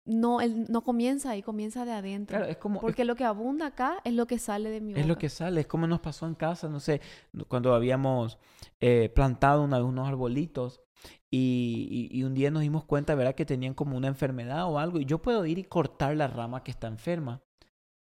no, 0.05 0.41
el- 0.41 0.65
no 0.71 0.83
comienza 0.83 1.31
ahí, 1.31 1.41
comienza 1.41 1.85
de 1.85 1.91
adentro. 1.91 2.37
Claro, 2.37 2.51
es 2.51 2.57
como, 2.57 2.75
es 2.75 2.81
Porque 2.81 3.05
lo 3.05 3.15
que 3.15 3.23
abunda 3.25 3.67
acá 3.67 3.97
es 4.03 4.13
lo 4.13 4.27
que 4.27 4.39
sale 4.39 4.69
de 4.69 4.81
mi 4.81 4.93
boca. 4.93 5.01
Es 5.01 5.07
lo 5.07 5.17
que 5.17 5.29
sale, 5.29 5.61
es 5.61 5.67
como 5.67 5.87
nos 5.87 5.99
pasó 5.99 6.27
en 6.27 6.35
casa, 6.35 6.67
no 6.69 6.79
sé, 6.79 7.01
cuando 7.47 7.73
habíamos 7.73 8.37
eh, 8.79 9.09
plantado 9.13 9.63
una- 9.63 9.83
unos 9.83 10.07
arbolitos 10.07 10.81
y, 11.31 12.09
y- 12.11 12.17
y 12.19 12.23
un 12.23 12.33
día 12.33 12.51
nos 12.51 12.61
dimos 12.61 12.85
cuenta, 12.85 13.15
¿verdad? 13.15 13.35
Que 13.35 13.45
tenían 13.45 13.73
como 13.73 13.97
una 13.97 14.07
enfermedad 14.07 14.65
o 14.69 14.79
algo 14.79 14.99
y 14.99 15.05
yo 15.05 15.21
puedo 15.21 15.45
ir 15.45 15.57
y 15.59 15.63
cortar 15.63 16.15
la 16.15 16.27
rama 16.27 16.63
que 16.63 16.71
está 16.71 16.87
enferma, 16.87 17.41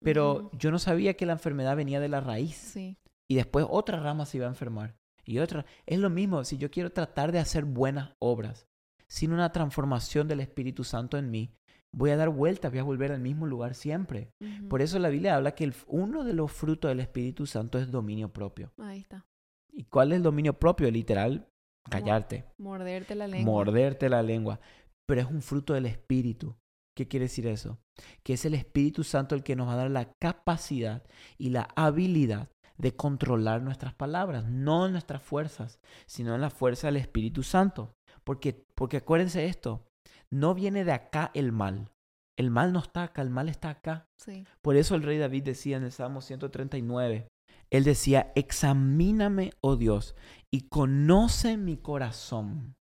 pero 0.03 0.51
yo 0.53 0.71
no 0.71 0.79
sabía 0.79 1.15
que 1.15 1.27
la 1.27 1.33
enfermedad 1.33 1.77
venía 1.77 2.01
de 2.01 2.09
la 2.09 2.21
raíz 2.21 2.57
Sí. 2.57 2.97
y 3.29 3.35
después 3.37 3.67
otra 3.69 3.99
rama 4.01 4.27
se 4.27 4.37
iba 4.39 4.47
a 4.47 4.51
enfermar 4.51 4.97
y 5.25 5.39
otra. 5.39 5.65
Es 5.87 5.99
lo 5.99 6.11
mismo, 6.11 6.45
si 6.45 6.59
yo 6.59 6.71
quiero 6.71 6.91
tratar 6.91 7.33
de 7.33 7.39
hacer 7.39 7.65
buenas 7.65 8.13
obras 8.19 8.67
sin 9.09 9.33
una 9.33 9.51
transformación 9.53 10.29
del 10.29 10.41
Espíritu 10.41 10.85
Santo 10.85 11.17
en 11.17 11.31
mí, 11.31 11.53
voy 11.95 12.11
a 12.11 12.17
dar 12.17 12.29
vueltas, 12.31 12.71
voy 12.71 12.81
a 12.81 12.85
volver 12.85 13.13
al 13.13 13.21
mismo 13.21 13.47
lugar 13.47 13.75
siempre. 13.75 14.31
Por 14.69 14.83
eso 14.83 14.99
la 14.99 15.09
Biblia 15.09 15.37
habla 15.37 15.55
que 15.55 15.65
el- 15.65 15.75
uno 15.87 16.25
de 16.25 16.33
los 16.35 16.53
frutos 16.53 16.89
del 16.91 17.01
Espíritu 17.01 17.47
Santo 17.47 17.79
es 17.79 17.91
dominio 17.91 18.33
propio. 18.33 18.73
Ahí 18.79 19.01
está. 19.01 19.27
¿Y 19.73 19.85
cuál 19.85 20.13
es 20.13 20.17
el 20.17 20.23
dominio 20.23 20.59
propio? 20.59 20.91
Literal, 20.91 21.49
callarte, 21.91 22.45
Morderte 22.59 23.15
la 23.15 23.27
lengua. 23.29 23.53
morderte 23.53 24.09
la 24.09 24.23
lengua. 24.23 24.61
Pero 25.07 25.21
es 25.21 25.27
un 25.29 25.43
fruto 25.43 25.75
del 25.75 25.87
Espíritu. 25.87 26.57
¿Qué 26.97 27.07
quiere 27.09 27.25
decir 27.27 27.47
eso? 27.47 27.79
Que 28.23 28.33
es 28.35 28.45
el 28.47 28.55
Espíritu 28.55 29.05
Santo 29.05 29.35
el 29.35 29.43
que 29.43 29.55
nos 29.55 29.69
va 29.69 29.75
a 29.75 29.77
dar 29.77 29.91
la 29.91 30.11
capacidad 30.19 31.05
y 31.39 31.51
la 31.51 31.69
habilidad 31.77 32.49
de 32.79 32.95
controlar 32.97 33.63
nuestras 33.63 33.95
palabras, 33.95 34.45
no 34.47 34.87
en 34.87 34.93
nuestras 34.93 35.23
fuerzas, 35.23 35.79
sino 36.07 36.35
en 36.35 36.41
la 36.41 36.51
fuerza 36.51 36.89
del 36.89 36.97
Espíritu 36.97 37.43
Santo. 37.43 37.95
Porque, 38.25 38.65
porque 38.75 38.97
acuérdense 38.99 39.47
esto, 39.47 39.86
no 40.31 40.55
viene 40.55 40.85
de 40.85 40.93
acá 40.93 41.31
el 41.35 41.53
mal. 41.53 41.91
El 42.37 42.51
mal 42.51 42.73
no 42.73 42.81
está 42.81 43.05
acá, 43.05 43.23
el 43.23 43.31
mal 43.31 43.49
está 43.49 43.71
acá. 43.71 44.09
Sí. 44.17 44.45
Por 44.63 44.77
eso 44.77 44.95
el 44.95 45.03
rey 45.03 45.19
David 45.19 45.45
decía 45.45 45.77
en 45.77 45.85
el 45.85 45.93
Salmo 45.93 46.21
139, 46.21 47.29
él 47.71 47.85
decía, 47.85 48.33
examíname, 48.35 49.53
oh 49.61 49.77
Dios, 49.77 50.15
y 50.51 50.69
conoce 50.69 51.57
mi 51.57 51.77
corazón. 51.77 52.77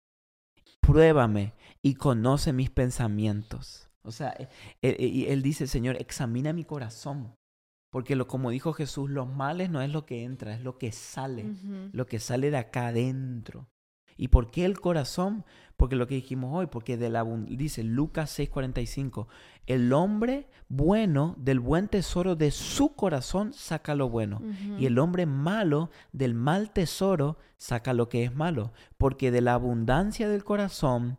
Pruébame 0.82 1.54
y 1.82 1.96
conoce 1.96 2.52
mis 2.52 2.70
pensamientos. 2.70 3.90
O 4.04 4.12
sea, 4.12 4.36
eh, 4.38 4.50
eh, 4.82 4.98
y 5.00 5.26
él 5.28 5.42
dice, 5.42 5.68
Señor, 5.68 5.96
examina 6.00 6.52
mi 6.52 6.66
corazón. 6.66 7.36
Porque 7.90 8.16
lo, 8.16 8.28
como 8.28 8.50
dijo 8.50 8.74
Jesús, 8.74 9.10
los 9.10 9.28
males 9.28 9.70
no 9.70 9.82
es 9.82 9.92
lo 9.92 10.06
que 10.06 10.24
entra, 10.24 10.56
es 10.56 10.62
lo 10.62 10.80
que 10.80 10.92
sale, 10.92 11.46
lo 11.92 12.08
que 12.08 12.20
sale 12.20 12.50
de 12.50 12.58
acá 12.58 12.88
adentro. 12.88 13.68
¿Y 14.18 14.28
por 14.30 14.52
qué 14.52 14.66
el 14.66 14.80
corazón? 14.80 15.44
Porque 15.78 15.96
lo 15.96 16.08
que 16.08 16.16
dijimos 16.16 16.52
hoy, 16.54 16.68
porque 16.68 16.98
de 16.98 17.10
la, 17.10 17.24
dice 17.48 17.84
Lucas 17.84 18.38
6:45, 18.38 19.28
el 19.66 19.92
hombre 19.94 20.48
bueno 20.70 21.36
del 21.38 21.60
buen 21.60 21.88
tesoro 21.88 22.36
de 22.36 22.52
su 22.52 22.96
corazón 22.96 23.54
saca 23.54 23.96
lo 23.96 24.10
bueno. 24.10 24.42
Y 24.78 24.86
el 24.86 25.00
hombre 25.00 25.26
malo 25.26 25.90
del 26.12 26.36
mal 26.36 26.72
tesoro 26.72 27.38
saca 27.58 27.94
lo 27.94 28.08
que 28.10 28.24
es 28.24 28.34
malo. 28.36 28.72
Porque 28.98 29.32
de 29.32 29.42
la 29.42 29.56
abundancia 29.56 30.30
del 30.30 30.44
corazón 30.44 31.18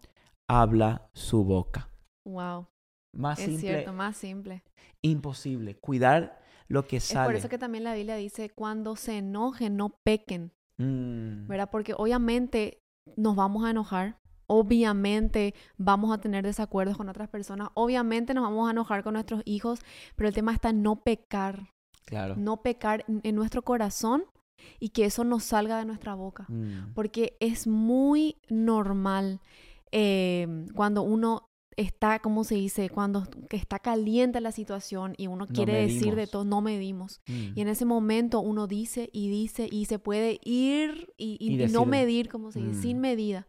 habla 0.49 1.09
su 1.13 1.45
boca. 1.45 1.89
Wow. 2.25 2.69
Más 3.13 3.39
Es 3.39 3.47
simple, 3.47 3.61
cierto, 3.61 3.93
más 3.93 4.17
simple. 4.17 4.63
imposible. 5.03 5.77
Cuidar 5.77 6.41
lo 6.69 6.87
que 6.87 6.97
Es 6.99 7.05
sale. 7.05 7.27
por 7.27 7.37
eso 7.37 7.49
que 7.49 7.59
también 7.59 7.85
la 7.85 7.95
Biblia 7.95 8.17
dice, 8.17 8.51
cuando 8.51 8.97
se 8.97 9.19
enojen, 9.19 9.77
no 9.77 9.91
pequen, 10.05 10.53
Mm, 10.77 11.47
¿verdad? 11.47 11.69
Porque 11.71 11.95
obviamente 11.97 12.83
nos 13.17 13.37
vamos 13.37 13.65
a 13.65 13.71
enojar, 13.71 14.19
obviamente 14.47 15.55
vamos 15.77 16.13
a 16.13 16.21
tener 16.21 16.45
desacuerdos 16.45 16.97
con 16.97 17.09
otras 17.09 17.29
personas, 17.29 17.69
obviamente 17.75 18.35
nos 18.35 18.45
vamos 18.45 18.69
a 18.69 18.73
enojar 18.73 19.03
con 19.03 19.15
nuestros 19.15 19.43
hijos, 19.45 19.81
pero 20.17 20.29
el 20.29 20.35
tema 20.35 20.53
está 20.53 20.71
en 20.71 20.83
no 20.83 20.97
pecar, 20.97 21.71
claro. 22.05 22.37
no 22.37 22.63
pecar 22.63 23.05
en 23.09 23.35
nuestro 23.35 23.63
corazón 23.63 24.25
y 24.79 24.91
que 24.91 25.05
eso 25.05 25.25
no 25.25 25.41
salga 25.41 25.79
de 25.79 25.85
nuestra 25.85 26.15
boca. 26.15 26.47
Mm, 26.49 26.93
Porque 26.95 27.37
es 27.41 27.67
muy 27.67 28.39
normal 28.49 29.41
eh, 29.93 30.67
cuando 30.75 31.03
uno 31.03 31.49
está, 31.77 32.19
¿cómo 32.21 32.45
se 32.45 32.55
dice? 32.57 32.89
Cuando 32.91 33.27
que 33.49 33.57
está 33.57 33.79
caliente 33.79 34.41
la 34.41 34.53
situación 34.53 35.15
y 35.17 35.27
uno 35.27 35.47
No 35.47 35.53
quiere 35.53 35.75
decir 35.75 36.15
de 36.15 36.27
todo, 36.27 36.45
no 36.45 36.61
medimos. 36.61 37.21
mm. 37.27 37.53
Y 37.57 37.61
en 37.61 37.69
ese 37.69 37.85
momento 37.85 38.41
uno 38.41 38.67
dice 38.67 39.11
y 39.13 39.29
dice 39.29 39.69
y 39.71 39.87
se 39.87 39.99
puede 39.99 40.41
ir 40.45 41.13
y, 41.17 41.37
y- 41.41 41.55
Y 41.55 41.63
y 41.63 41.67
no 41.69 41.85
medir, 41.87 42.29
como 42.29 42.53
se 42.53 42.61
dice, 42.61 42.73
mm. 42.79 42.83
sin 42.83 43.01
medida. 43.01 43.47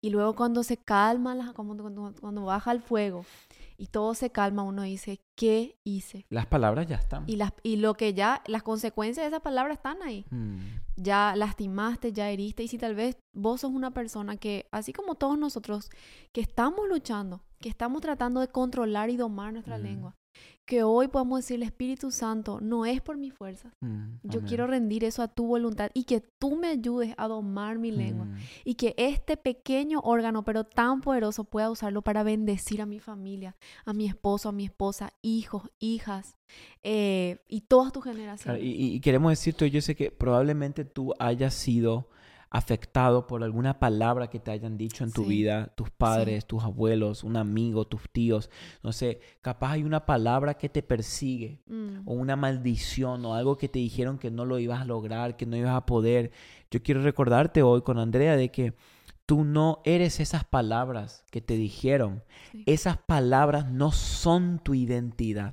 Y 0.00 0.10
luego 0.10 0.34
cuando 0.36 0.62
se 0.62 0.76
calma, 0.76 1.34
la- 1.34 1.52
cuando, 1.54 1.82
cuando, 1.82 2.14
cuando 2.20 2.44
baja 2.44 2.70
el 2.72 2.80
fuego 2.80 3.24
y 3.78 3.86
todo 3.88 4.14
se 4.14 4.30
calma, 4.30 4.62
uno 4.62 4.82
dice, 4.82 5.20
¿qué 5.34 5.78
hice? 5.84 6.26
Las 6.30 6.46
palabras 6.46 6.86
ya 6.86 6.96
están. 6.96 7.24
Y, 7.26 7.36
las, 7.36 7.52
y 7.62 7.76
lo 7.76 7.94
que 7.94 8.14
ya, 8.14 8.42
las 8.46 8.62
consecuencias 8.62 9.24
de 9.24 9.28
esa 9.28 9.40
palabra 9.40 9.72
están 9.74 10.02
ahí 10.02 10.24
Mm, 10.30 10.58
ya 10.96 11.34
lastimaste, 11.36 12.12
ya 12.12 12.30
heriste. 12.30 12.62
Y 12.62 12.68
si 12.68 12.78
tal 12.78 12.94
vez 12.94 13.16
vos 13.34 13.60
sos 13.60 13.70
una 13.72 13.90
persona 13.92 14.36
que, 14.36 14.66
así 14.72 14.92
como 14.92 15.14
todos 15.14 15.38
nosotros, 15.38 15.90
que 16.32 16.40
estamos 16.40 16.88
luchando, 16.88 17.42
que 17.60 17.68
estamos 17.68 18.00
tratando 18.02 18.40
de 18.40 18.48
controlar 18.48 19.10
y 19.10 19.16
domar 19.16 19.52
nuestra 19.52 19.78
Mm. 19.78 19.82
lengua, 19.82 20.14
que 20.66 20.82
hoy 20.82 21.06
podamos 21.08 21.38
decir, 21.38 21.56
el 21.56 21.62
Espíritu 21.62 22.10
Santo 22.10 22.58
no 22.60 22.84
es 22.86 23.00
por 23.00 23.16
mis 23.16 23.32
fuerzas. 23.32 23.72
mm, 23.80 24.16
Yo 24.24 24.40
amén. 24.40 24.48
quiero 24.48 24.66
rendir 24.66 25.04
eso 25.04 25.22
a 25.22 25.28
tu 25.28 25.46
voluntad 25.46 25.90
y 25.94 26.04
que 26.04 26.20
tú 26.20 26.56
me 26.56 26.66
ayudes 26.68 27.14
a 27.16 27.28
domar 27.28 27.78
mi 27.78 27.92
lengua. 27.92 28.24
Mm, 28.26 28.34
Y 28.64 28.74
que 28.74 28.94
este 28.98 29.36
pequeño 29.36 30.00
órgano, 30.02 30.44
pero 30.44 30.64
tan 30.64 31.00
poderoso, 31.00 31.44
pueda 31.44 31.70
usarlo 31.70 32.02
para 32.02 32.24
bendecir 32.24 32.82
a 32.82 32.86
mi 32.86 32.98
familia, 32.98 33.54
a 33.84 33.92
mi 33.92 34.06
esposo, 34.06 34.48
a 34.48 34.52
mi 34.52 34.64
esposa, 34.64 35.12
hijos, 35.22 35.70
hijas 35.78 36.36
eh, 36.82 37.38
y 37.48 37.62
todas 37.62 37.92
tus 37.92 38.04
generaciones. 38.04 38.62
y, 38.62 38.66
y- 38.66 38.94
y 38.94 39.00
queremos 39.00 39.30
decirte, 39.30 39.70
yo 39.70 39.80
sé 39.80 39.94
que 39.94 40.10
probablemente 40.10 40.84
tú 40.84 41.12
hayas 41.18 41.54
sido 41.54 42.08
afectado 42.50 43.26
por 43.26 43.42
alguna 43.42 43.78
palabra 43.78 44.28
que 44.28 44.38
te 44.38 44.50
hayan 44.50 44.76
dicho 44.78 45.04
en 45.04 45.12
tu 45.12 45.22
Sí. 45.24 45.28
vida, 45.28 45.72
tus 45.74 45.90
padres, 45.90 46.46
tus 46.46 46.62
abuelos, 46.62 47.24
un 47.24 47.36
amigo, 47.36 47.86
tus 47.86 48.08
tíos, 48.10 48.50
no 48.82 48.92
sé, 48.92 49.20
capaz 49.40 49.72
hay 49.72 49.82
una 49.82 50.06
palabra 50.06 50.54
que 50.54 50.68
te 50.68 50.82
persigue 50.82 51.60
Mm, 51.66 52.02
o 52.08 52.14
una 52.14 52.36
maldición 52.36 53.24
o 53.24 53.34
algo 53.34 53.56
que 53.58 53.68
te 53.68 53.78
dijeron 53.78 54.18
que 54.18 54.30
no 54.30 54.44
lo 54.44 54.58
ibas 54.58 54.80
a 54.80 54.84
lograr, 54.84 55.36
que 55.36 55.46
no 55.46 55.56
ibas 55.56 55.74
a 55.74 55.86
poder. 55.86 56.30
Yo 56.70 56.82
quiero 56.82 57.02
recordarte 57.02 57.62
hoy 57.62 57.82
con 57.82 57.98
Andrea 57.98 58.36
de 58.36 58.50
que 58.50 58.74
tú 59.26 59.44
no 59.44 59.80
eres 59.84 60.20
esas 60.20 60.44
palabras 60.44 61.24
que 61.30 61.40
te 61.40 61.54
dijeron. 61.56 62.22
sí. 62.52 62.62
Esas 62.66 62.96
palabras 62.98 63.70
no 63.70 63.90
son 63.92 64.60
tu 64.60 64.74
identidad. 64.74 65.52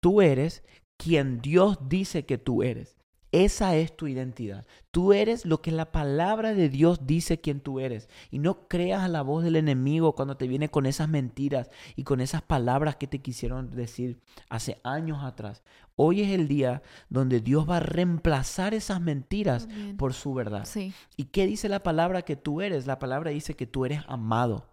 Tú 0.00 0.20
eres 0.20 0.62
quien 0.98 1.40
Dios 1.40 1.78
dice 1.88 2.26
que 2.26 2.36
tú 2.38 2.62
eres. 2.62 2.96
Esa 3.32 3.76
es 3.76 3.94
tu 3.96 4.06
identidad. 4.06 4.66
Tú 4.96 5.12
eres 5.12 5.44
lo 5.44 5.60
que 5.60 5.72
la 5.72 5.92
palabra 5.92 6.54
de 6.54 6.70
Dios 6.70 7.06
dice 7.06 7.38
quien 7.38 7.60
tú 7.60 7.80
eres. 7.80 8.08
Y 8.30 8.38
no 8.38 8.66
creas 8.66 9.02
a 9.02 9.08
la 9.08 9.20
voz 9.20 9.44
del 9.44 9.56
enemigo 9.56 10.14
cuando 10.14 10.38
te 10.38 10.48
viene 10.48 10.70
con 10.70 10.86
esas 10.86 11.06
mentiras 11.06 11.68
y 11.96 12.04
con 12.04 12.22
esas 12.22 12.40
palabras 12.40 12.96
que 12.96 13.06
te 13.06 13.20
quisieron 13.20 13.70
decir 13.72 14.18
hace 14.48 14.80
años 14.84 15.22
atrás. 15.22 15.62
Hoy 15.96 16.22
es 16.22 16.30
el 16.30 16.48
día 16.48 16.80
donde 17.10 17.42
Dios 17.42 17.68
va 17.68 17.76
a 17.76 17.80
reemplazar 17.80 18.72
esas 18.72 19.02
mentiras 19.02 19.68
por 19.98 20.14
su 20.14 20.32
verdad. 20.32 20.64
Sí. 20.64 20.94
¿Y 21.18 21.24
qué 21.24 21.46
dice 21.46 21.68
la 21.68 21.82
palabra 21.82 22.22
que 22.22 22.36
tú 22.36 22.62
eres? 22.62 22.86
La 22.86 22.98
palabra 22.98 23.30
dice 23.30 23.54
que 23.54 23.66
tú 23.66 23.84
eres 23.84 24.00
amado 24.08 24.64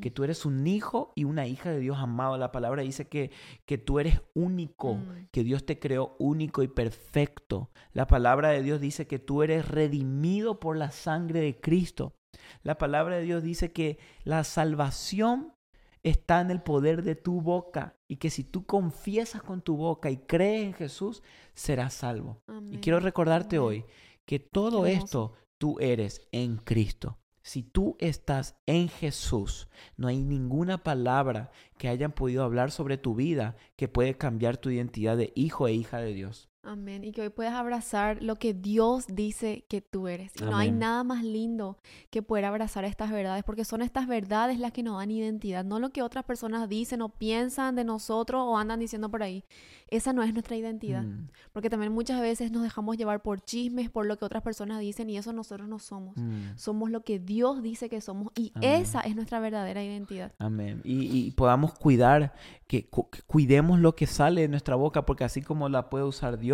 que 0.00 0.10
tú 0.10 0.24
eres 0.24 0.46
un 0.46 0.66
hijo 0.66 1.12
y 1.14 1.24
una 1.24 1.46
hija 1.46 1.70
de 1.70 1.80
Dios 1.80 1.98
amado. 1.98 2.36
La 2.38 2.52
palabra 2.52 2.82
dice 2.82 3.08
que, 3.08 3.30
que 3.66 3.78
tú 3.78 3.98
eres 3.98 4.20
único, 4.34 4.94
Mm. 4.94 5.28
que 5.30 5.44
Dios 5.44 5.64
te 5.64 5.78
creó 5.78 6.16
único 6.18 6.62
y 6.62 6.68
perfecto. 6.68 7.70
La 7.92 8.06
palabra 8.06 8.50
de 8.50 8.62
Dios 8.62 8.80
dice 8.80 9.06
que 9.06 9.18
tú 9.18 9.42
eres 9.42 9.68
redimido 9.70 10.60
por 10.60 10.76
la 10.76 10.90
sangre 10.90 11.40
de 11.40 11.60
Cristo. 11.60 12.14
La 12.62 12.78
palabra 12.78 13.16
de 13.16 13.22
Dios 13.22 13.42
dice 13.42 13.72
que 13.72 13.98
la 14.24 14.44
salvación 14.44 15.54
está 16.02 16.40
en 16.40 16.50
el 16.50 16.62
poder 16.62 17.02
de 17.02 17.14
tu 17.14 17.40
boca 17.40 17.96
y 18.08 18.16
que 18.16 18.30
si 18.30 18.44
tú 18.44 18.64
confiesas 18.64 19.42
con 19.42 19.62
tu 19.62 19.76
boca 19.76 20.10
y 20.10 20.18
crees 20.18 20.64
en 20.64 20.74
Jesús, 20.74 21.22
serás 21.54 21.94
salvo. 21.94 22.42
Y 22.70 22.78
quiero 22.78 23.00
recordarte 23.00 23.56
Amén. 23.56 23.68
hoy 23.68 23.84
que 24.26 24.38
todo 24.38 24.86
esto 24.86 25.34
tú 25.58 25.78
eres 25.80 26.28
en 26.32 26.56
Cristo. 26.56 27.18
Si 27.42 27.62
tú 27.62 27.96
estás 27.98 28.56
en 28.66 28.88
Jesús, 28.88 29.68
no 29.96 30.08
hay 30.08 30.22
ninguna 30.22 30.82
palabra 30.82 31.50
que 31.78 31.88
hayan 31.88 32.12
podido 32.12 32.44
hablar 32.44 32.70
sobre 32.70 32.98
tu 32.98 33.14
vida 33.14 33.56
que 33.76 33.88
puede 33.88 34.16
cambiar 34.16 34.58
tu 34.58 34.70
identidad 34.70 35.16
de 35.16 35.32
hijo 35.34 35.66
e 35.66 35.72
hija 35.72 35.98
de 35.98 36.12
Dios. 36.12 36.49
Amén. 36.62 37.04
Y 37.04 37.12
que 37.12 37.22
hoy 37.22 37.30
puedas 37.30 37.54
abrazar 37.54 38.22
lo 38.22 38.36
que 38.36 38.52
Dios 38.52 39.06
dice 39.08 39.64
que 39.68 39.80
tú 39.80 40.08
eres. 40.08 40.32
Y 40.38 40.44
no 40.44 40.56
hay 40.58 40.70
nada 40.70 41.02
más 41.04 41.24
lindo 41.24 41.78
que 42.10 42.20
poder 42.22 42.44
abrazar 42.44 42.84
estas 42.84 43.10
verdades, 43.10 43.44
porque 43.44 43.64
son 43.64 43.80
estas 43.80 44.06
verdades 44.06 44.58
las 44.58 44.70
que 44.72 44.82
nos 44.82 44.98
dan 44.98 45.10
identidad, 45.10 45.64
no 45.64 45.78
lo 45.78 45.88
que 45.90 46.02
otras 46.02 46.24
personas 46.24 46.68
dicen 46.68 47.00
o 47.00 47.08
piensan 47.08 47.76
de 47.76 47.84
nosotros 47.84 48.42
o 48.46 48.58
andan 48.58 48.78
diciendo 48.80 49.10
por 49.10 49.22
ahí. 49.22 49.42
Esa 49.88 50.12
no 50.12 50.22
es 50.22 50.32
nuestra 50.32 50.54
identidad. 50.54 51.02
Mm, 51.02 51.28
Porque 51.52 51.68
también 51.70 51.92
muchas 51.92 52.20
veces 52.20 52.52
nos 52.52 52.62
dejamos 52.62 52.96
llevar 52.96 53.22
por 53.22 53.40
chismes, 53.40 53.90
por 53.90 54.06
lo 54.06 54.18
que 54.18 54.24
otras 54.26 54.42
personas 54.42 54.78
dicen 54.80 55.08
y 55.10 55.16
eso 55.16 55.32
nosotros 55.32 55.66
no 55.66 55.78
somos. 55.78 56.16
mm. 56.16 56.56
Somos 56.56 56.90
lo 56.90 57.00
que 57.02 57.18
Dios 57.18 57.62
dice 57.62 57.88
que 57.88 58.00
somos 58.02 58.32
y 58.36 58.52
Amén. 58.54 58.82
esa 58.82 59.00
es 59.00 59.16
nuestra 59.16 59.40
verdadera 59.40 59.82
identidad. 59.82 60.32
Amén. 60.38 60.80
Y, 60.84 61.26
y 61.26 61.30
podamos 61.32 61.72
cuidar, 61.74 62.34
que, 62.68 62.86
cu- 62.88 63.08
que 63.10 63.22
cuidemos 63.22 63.80
lo 63.80 63.96
que 63.96 64.06
sale 64.06 64.42
de 64.42 64.48
nuestra 64.48 64.76
boca, 64.76 65.06
porque 65.06 65.24
así 65.24 65.42
como 65.42 65.68
la 65.68 65.88
puede 65.90 66.04
usar 66.04 66.38
Dios, 66.38 66.49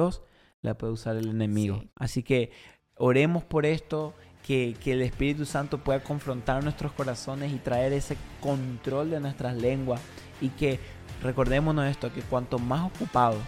la 0.62 0.76
puede 0.76 0.92
usar 0.92 1.16
el 1.16 1.28
enemigo. 1.28 1.80
Sí. 1.80 1.90
Así 1.96 2.22
que 2.22 2.50
oremos 2.96 3.44
por 3.44 3.66
esto, 3.66 4.14
que, 4.44 4.76
que 4.82 4.92
el 4.92 5.02
Espíritu 5.02 5.44
Santo 5.44 5.82
pueda 5.82 6.02
confrontar 6.02 6.62
nuestros 6.62 6.92
corazones 6.92 7.52
y 7.52 7.56
traer 7.56 7.92
ese 7.92 8.16
control 8.40 9.11
de 9.11 9.20
nuestras 9.20 9.56
lenguas. 9.56 10.00
Y 10.40 10.50
que 10.50 10.78
recordémonos 11.22 11.87
esto, 11.87 12.12
que 12.12 12.22
cuanto 12.22 12.59
más 12.59 12.87
ocupados 12.87 13.42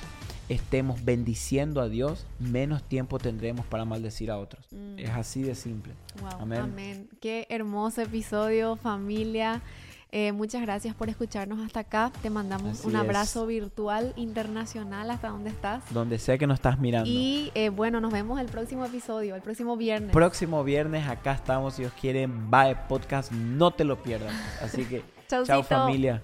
estemos 0.49 1.05
bendiciendo 1.05 1.81
a 1.81 1.89
Dios, 1.89 2.27
menos 2.39 2.83
tiempo 2.83 3.19
tendremos 3.19 3.67
para 3.67 3.85
maldecir 3.85 4.31
a 4.31 4.39
otros. 4.39 4.67
Mm. 4.73 4.99
Es 4.99 5.11
así 5.11 5.43
de 5.43 5.55
simple. 5.55 5.93
Wow, 6.21 6.41
Amén. 6.41 6.61
amén. 6.61 7.09
Qué 7.21 7.47
hermoso 7.51 8.01
episodio, 8.03 8.77
familia. 8.77 9.63
Eh, 10.11 10.33
muchas 10.33 10.63
gracias 10.63 10.95
por 10.95 11.11
escucharnos 11.11 11.61
hasta 11.61 11.81
acá. 11.81 12.11
Te 12.23 12.31
mandamos 12.31 12.79
Así 12.79 12.87
un 12.87 12.95
es. 12.95 13.01
abrazo 13.01 13.47
virtual 13.47 14.15
internacional 14.17 15.11
hasta 15.11 15.29
donde 15.29 15.51
estás. 15.51 15.83
Donde 15.93 16.19
sea 16.19 16.39
que 16.39 16.47
nos 16.47 16.55
estás 16.57 16.79
mirando. 16.79 17.09
Y 17.11 17.51
eh, 17.55 17.69
bueno, 17.69 18.01
nos 18.01 18.13
vemos 18.13 18.41
el 18.41 18.47
próximo 18.47 18.85
episodio, 18.87 19.35
el 19.35 19.43
próximo 19.43 19.77
viernes. 19.77 20.13
Próximo 20.13 20.65
viernes 20.65 21.07
acá 21.07 21.33
estamos, 21.33 21.75
si 21.75 21.83
Dios 21.83 21.93
quiere, 22.01 22.27
Bye 22.27 22.77
Podcast, 22.89 23.33
no 23.33 23.71
te 23.71 23.85
lo 23.85 24.03
pierdas. 24.03 24.33
Así 24.63 24.85
que, 24.85 25.03
chao 25.29 25.63
familia. 25.63 26.23